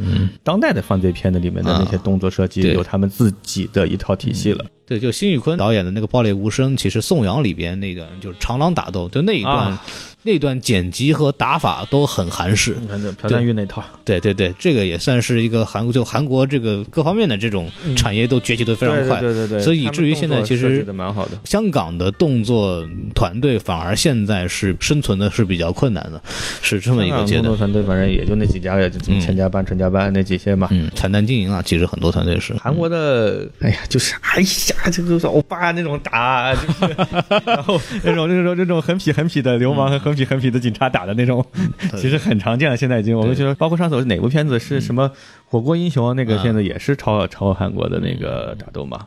[0.42, 4.64] 当代的犯罪片的里面的那些动作设计，对有他们自己的一套体系了。
[4.87, 9.82] 对，就辛宇坤导演的那个《爆裂无声》，其实宋阳里边那段就是长廊打斗，就那一段、啊
[10.22, 12.76] 那段剪辑和打法都很韩式。
[12.80, 21.39] 你看这朴赞玉那套，对对对，这个也算是一个韩国，就韩国这个各方面的这种产业都崛起的非常快，对对对对，所以以至于现在其实的蛮好的。
[21.45, 22.84] 香港的动作
[23.14, 26.20] 团队反而现在是生存的是比较困难的，
[26.61, 27.57] 是这么一个阶段动作。
[27.59, 30.66] 团队反正也就那几家，也就嗯千家班、陈家班那几些嘛。
[30.72, 36.96] 嗯，惨淡经营啊，其实很多团队是韩国的，哎呀，就是哎呀，这就是欧巴那种打，就是
[37.44, 41.44] 然后那种那种那种很痞很痞的流氓和很痞很痞的警察打的那种，
[41.96, 42.76] 其实很常见了。
[42.76, 45.08] 现在已经，我们觉得，包括上次哪部片子是什么
[45.46, 49.06] 《火锅英雄》那个片子，也是抄抄韩国的那个打斗嘛。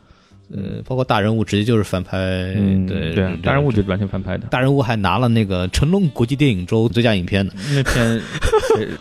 [0.52, 7.54] 呃，包括大人物直接就是翻拍，嗯，对对，大人物就完全翻拍的大人物还拿了那个成龙国际电影周最佳影片呢。
[7.72, 8.22] 那片，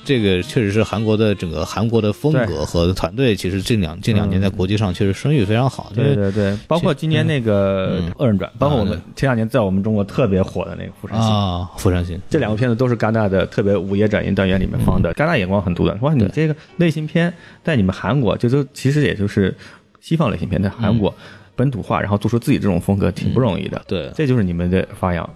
[0.04, 5.90] 这个确实是韩国的整个韩国的风格和团队，其实近两近两年在国际上确实声誉非常好。
[5.94, 11.30] 对对对，包括今年那个嗯《二人转》，包括我们啊前两年在我们中国特别火的那个《釜山行》。
[11.34, 15.98] 啊，釜山行，这两个片子都是戛纳的特别午夜展映单元里面放的，戛纳眼光很独断。
[16.02, 17.32] 哇，你这个类型片
[17.64, 19.54] 在你们韩国，就都其实也就是
[20.00, 21.14] 西方类型片，在韩国
[21.58, 23.82] 本土化，然后做出自己这种风格，挺不容易的。
[23.88, 25.28] 对这就是你们的发扬，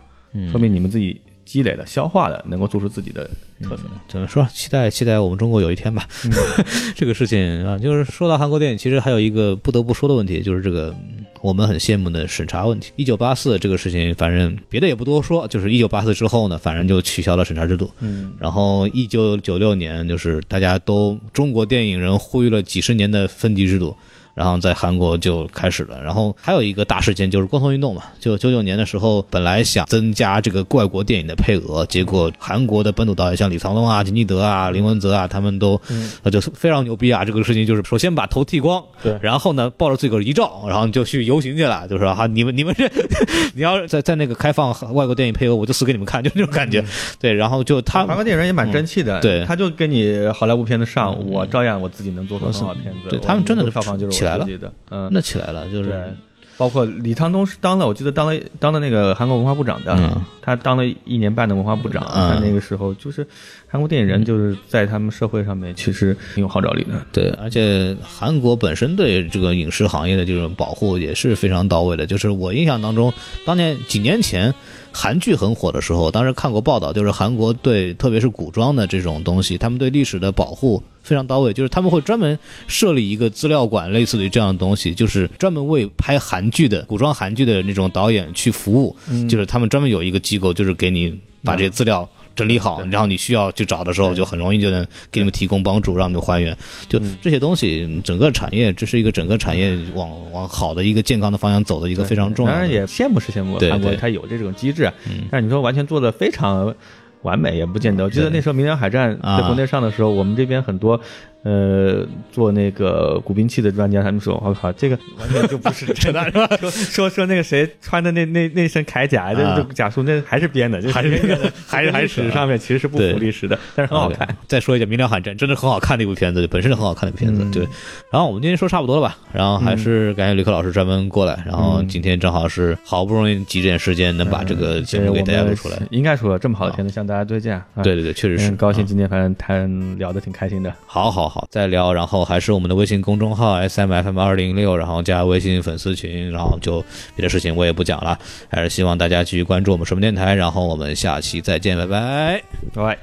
[0.53, 3.29] 说明你们自己积累的、消化的，能够做出自己的
[3.61, 3.83] 特色。
[4.09, 4.47] 怎么说？
[4.55, 6.07] 期待期待我们中国有一天吧。
[6.95, 12.93] 这个事情啊，就是说到韩国电影，其实还有一个不得不说的问题，就是这个嗯我们很羡慕的审查问题。
[12.95, 17.91] 一九八四这个事情，反正别的也不多说，就是一九八四之后呢，反正就取消了审查制度。
[17.99, 23.97] 嗯，然后一九九六年，就是大家都中国电影人呼吁了几十年的分级制度。
[24.35, 35.81] 然后在韩国就开始了，然后还有一个大事件就是光头运动嘛，就九九年的时候，本来想增加这个外国电影的配额，结果韩国的本土导演像李沧东啊、金基德啊、林文泽啊，他们都
[36.23, 37.25] 那就非常牛逼啊！
[37.25, 42.89] 这个事情就是首先把头剃光，对然后呢抱着自个儿遗照，然后就去游行去了，就说哈你们你们这
[43.55, 46.83] 你要在在那个开放外国电影配额，我就死给你们看，就那种感觉。
[47.21, 53.11] 对，然后就他韩国电影人也蛮争气的，对他就跟你好莱坞片子上，我照样我自己能做出很好的片子。
[53.11, 56.15] 对他们真的是票房就是起来了记得，嗯，那起来了，就是，
[56.57, 62.05] 包括李沧东是当了，我记得当了当了那个韩国文化部长的，嗯他当了一年半的文化部长。
[62.15, 63.27] 嗯他那个时候就是
[63.67, 66.91] 韩国电影人，就是在他们社会上面其实挺有号召力的。
[67.13, 72.07] 对，而且韩国本身对这个影视行业的这种保护也是非常到位的。
[72.07, 73.13] 就是我印象当中，
[73.45, 74.53] 当年几年前
[74.93, 88.95] 韩剧很火的时候，当时看过报道，就是韩国对特别是古装的这种东西，他们对历史的保护非常到位，就是他们会专门设立一个资料馆，类似于这样的东西，就是专门为拍韩剧的古装韩剧的那种导演去服务，
[89.29, 92.09] 就是他们专门有一个机构，就是给你把这些资料。
[92.35, 96.57] 整理好，然后你需要去找的时候，就很容易就能给你们提供帮助，让你们还原。
[96.89, 102.59] 就这些东西，整个产业，这是一个整个产业往往好的一个健康的方向走的一个非常重要的。
[102.59, 104.91] 当然也羡慕是羡慕对韩国，它有这种机制，
[105.31, 106.75] 但是你说完全做的非常
[107.23, 108.05] 完美也不见得。
[108.05, 109.41] 我记得那时候《明良海战》啊。
[109.41, 111.01] 在国内上的时候，我们这边很多
[111.43, 116.49] 呃做那个古兵器的专家，他们说：“我靠，这个完全就不是真的，是吧？
[116.59, 124.29] 说说说那个谁穿的那那那身铠甲，这啊这甲书那还是编的，就是还是那个，还是还是史上面其实是不符历史的，但是很好看。
[124.47, 127.43] 再说一下《明亮海战》，真的很好看的一部片子，本身是很好看的片子。
[127.45, 127.67] 嗯对，
[128.11, 129.17] 然后我们今天说差不多了吧？
[129.33, 135.77] 然后还是感谢吕克老师专门过来，然后今天正好是好不容易挤点时间能把这个节目给大家录出来。
[135.91, 137.57] 应该说这么好的片子向大家推荐。
[137.57, 140.73] 啊对对对，确实是很高兴啊今天反正谈聊的挺开心的。
[140.87, 146.85] 好好好，再聊，然后还是我们的微信公众号 S M F M 二零六，然后加微信粉丝群，然后就
[147.17, 148.19] 别的事情我也不讲了，
[148.51, 152.43] 还是希望大家继续关注我们什么电台，然后我们下期再见，拜拜。
[152.75, 152.99] 拜拜。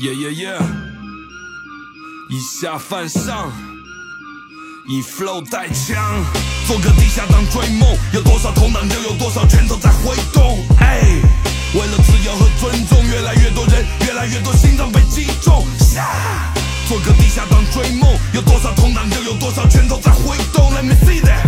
[0.00, 0.62] Yeah yeah yeah，
[2.30, 3.52] 以下犯上，
[4.88, 6.24] 以 flow 带枪，
[6.66, 10.58] 做个地下党追梦，有多少同党就有多少拳头在挥动。
[10.80, 11.02] 哎，
[11.72, 15.64] 为了自由和尊重，越来越多人，越来越多心脏被击中。
[16.88, 20.68] 做个地下党追梦，有多少同党就有多少拳头在挥动。
[20.74, 21.46] Let me see that，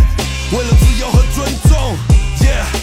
[0.53, 1.97] 为了自由和尊重。
[2.41, 2.82] Yeah。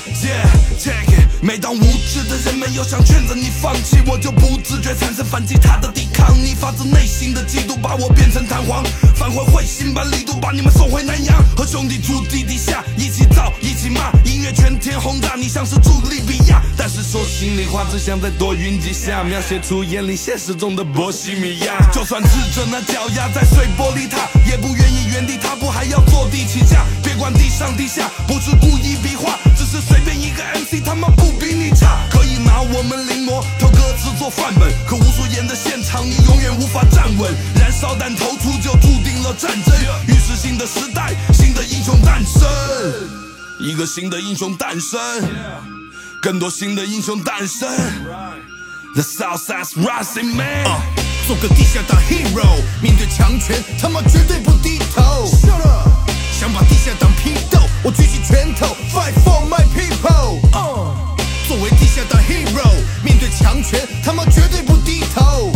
[1.42, 6.36] 每当无知的人们又想劝着你放弃，我就不自觉产生反击他的抵抗。
[6.38, 8.84] 你发自内心的嫉妒，把我变成弹簧，
[9.16, 11.44] 返回彗星般力度，把你们送回南洋。
[11.56, 16.62] 和兄弟住地底下，一起造，一起骂，音乐全天轰炸，你像是住利比亚。
[16.78, 21.90] 但是说心里话，只想在多云几下，描写出眼里现实中的波西米亚。
[21.94, 26.86] 就算赤着那脚丫在碎玻璃塔，也不愿意原地踏步，还要坐地起价。
[27.02, 29.40] 别管地上地下，不是故意比划，
[29.70, 32.08] 是随便一个 MC 他妈不比你差。
[32.10, 37.32] 可以拿我们临摹，偷歌词做范本，可无数演的现场，你永远无法站稳。
[37.54, 39.76] 燃烧弹投出就注定了战争，
[40.08, 42.50] 预示新的时代，新的英雄诞生，
[43.60, 45.00] 一个新的英雄诞生，
[46.20, 47.70] 更多新的英雄诞生。
[48.96, 50.66] The Southside's rising man，、
[51.28, 55.28] 做个地下党 hero，面对强权，他妈绝对不低头。
[55.28, 56.10] Shut up，
[56.40, 60.40] 想把地下党批斗，我举起拳头，fight for my people。
[61.48, 62.70] 作为地下党 hero，
[63.04, 65.52] 面对强权，他妈绝对不低头。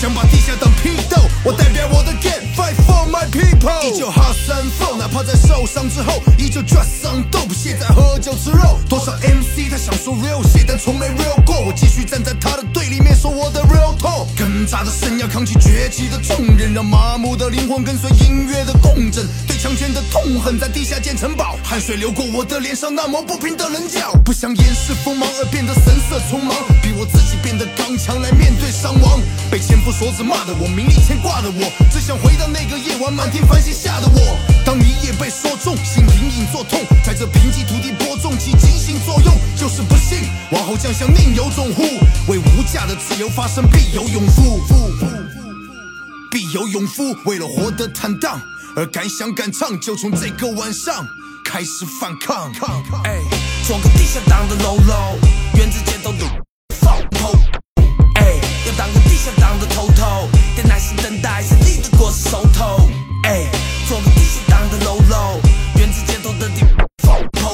[0.00, 3.68] 想把地下党批斗，我代表我的 gang，fight for my people。
[3.84, 8.78] 依旧 hard 三 flow，哪怕在受伤之后，依旧 just on dope，现在喝酒吃肉。
[8.88, 11.60] 多少 MC 他想说 real shit，但从没 real 过。
[11.60, 14.24] 我继续站在他的对立面，说我的 real talk。
[14.38, 19.28] 挣扎的生涯，扛起崛起的重任，让麻木的灵魂跟随音乐的共振。
[19.46, 24.12] 对强权的痛恨，在地下建城堡，汗水流过我的脸上，那么不平的棱角。
[24.24, 29.20] 不想掩饰锋芒而变得神色匆忙，逼我自己变得刚强来面对伤亡。
[29.50, 34.36] 被前夫所指骂的我，名利牵挂的我，只想回到那个夜晚满天繁星下的我。
[34.64, 41.82] 当你也被说中，心隐隐作痛，在这贫瘠土地播种起警醒作用，就是不信王侯将相宁有种乎？
[42.28, 44.60] 为无价的自由发声，必有勇夫。
[46.30, 48.40] 必有勇夫，为了活得坦荡
[48.76, 51.04] 而敢想敢唱，就从这个晚上
[51.44, 52.52] 开始反抗。
[53.04, 53.18] 哎，
[53.66, 55.18] 做个地下党的喽喽，
[55.56, 56.49] 原子街头的。
[59.20, 62.88] 下党的头头，得耐心等待胜利的果实熟透。
[63.24, 63.44] 哎，
[63.86, 65.40] 做个地下党的喽喽，
[65.76, 66.64] 源自街头的地
[67.02, 67.52] 放炮。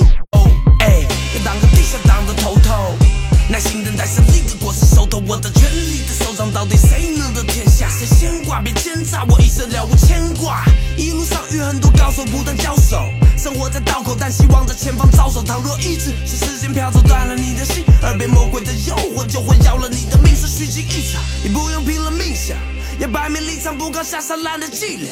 [0.78, 1.02] 哎，
[1.34, 2.94] 要当个地下党的头头，
[3.48, 5.20] 耐心等待胜利的果实熟头。
[5.26, 7.88] 我的权力的手掌，到底谁能得天下？
[7.90, 8.60] 谁先挂？
[8.62, 10.64] 别奸诈，我一生了无牵挂。
[10.96, 15.42] 一路上与很多高手不断交手，生活在道口，但希望在前方招手。
[15.42, 21.20] 倘若一直是时间飘走断了你的心，耳边魔鬼的诱惑就会要了你的命，是虚惊一场。
[21.42, 22.56] 你不用拼了命想，
[23.00, 25.10] 也摆明立场不高下三滥的伎俩。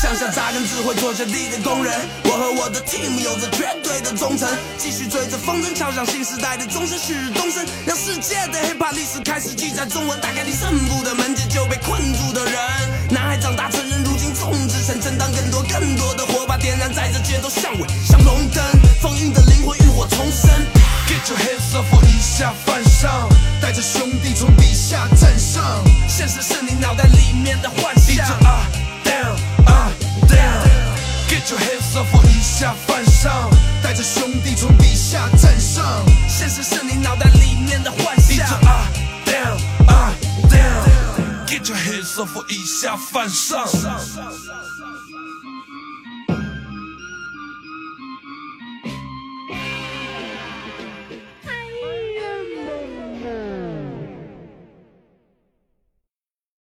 [0.00, 1.92] 向下扎根只会做下地的工人，
[2.24, 12.54] 我和我的 team 有着绝对的忠诚，继续追着风筝，敲响新时代的钟声，旭日东升，让世界的 hiphop 历史开始记载中文，打开你胜负的门，解救被困住的人。
[13.10, 18.64] 男孩长大成人，如今众志成城，当更多更多的火把点燃在这街头巷尾，像龙灯，
[19.02, 20.48] 封印的灵魂浴火重生。
[21.20, 23.28] Get your hands up，我一下犯上，
[23.60, 25.62] 带着兄弟从底下站上。
[26.08, 28.26] 现实是你脑袋里面的幻想。
[28.38, 28.66] 啊
[29.04, 29.34] down
[29.66, 29.92] 啊
[30.26, 33.50] down，Get your hands up，我一下犯上，
[33.82, 35.84] 带着兄弟从底下站上。
[36.26, 38.46] 现实是你脑袋里面的幻想。
[38.62, 38.88] 啊
[39.26, 39.58] down
[39.92, 40.14] 啊
[40.48, 41.46] down。
[41.46, 43.68] Get your hands up，我一下犯上。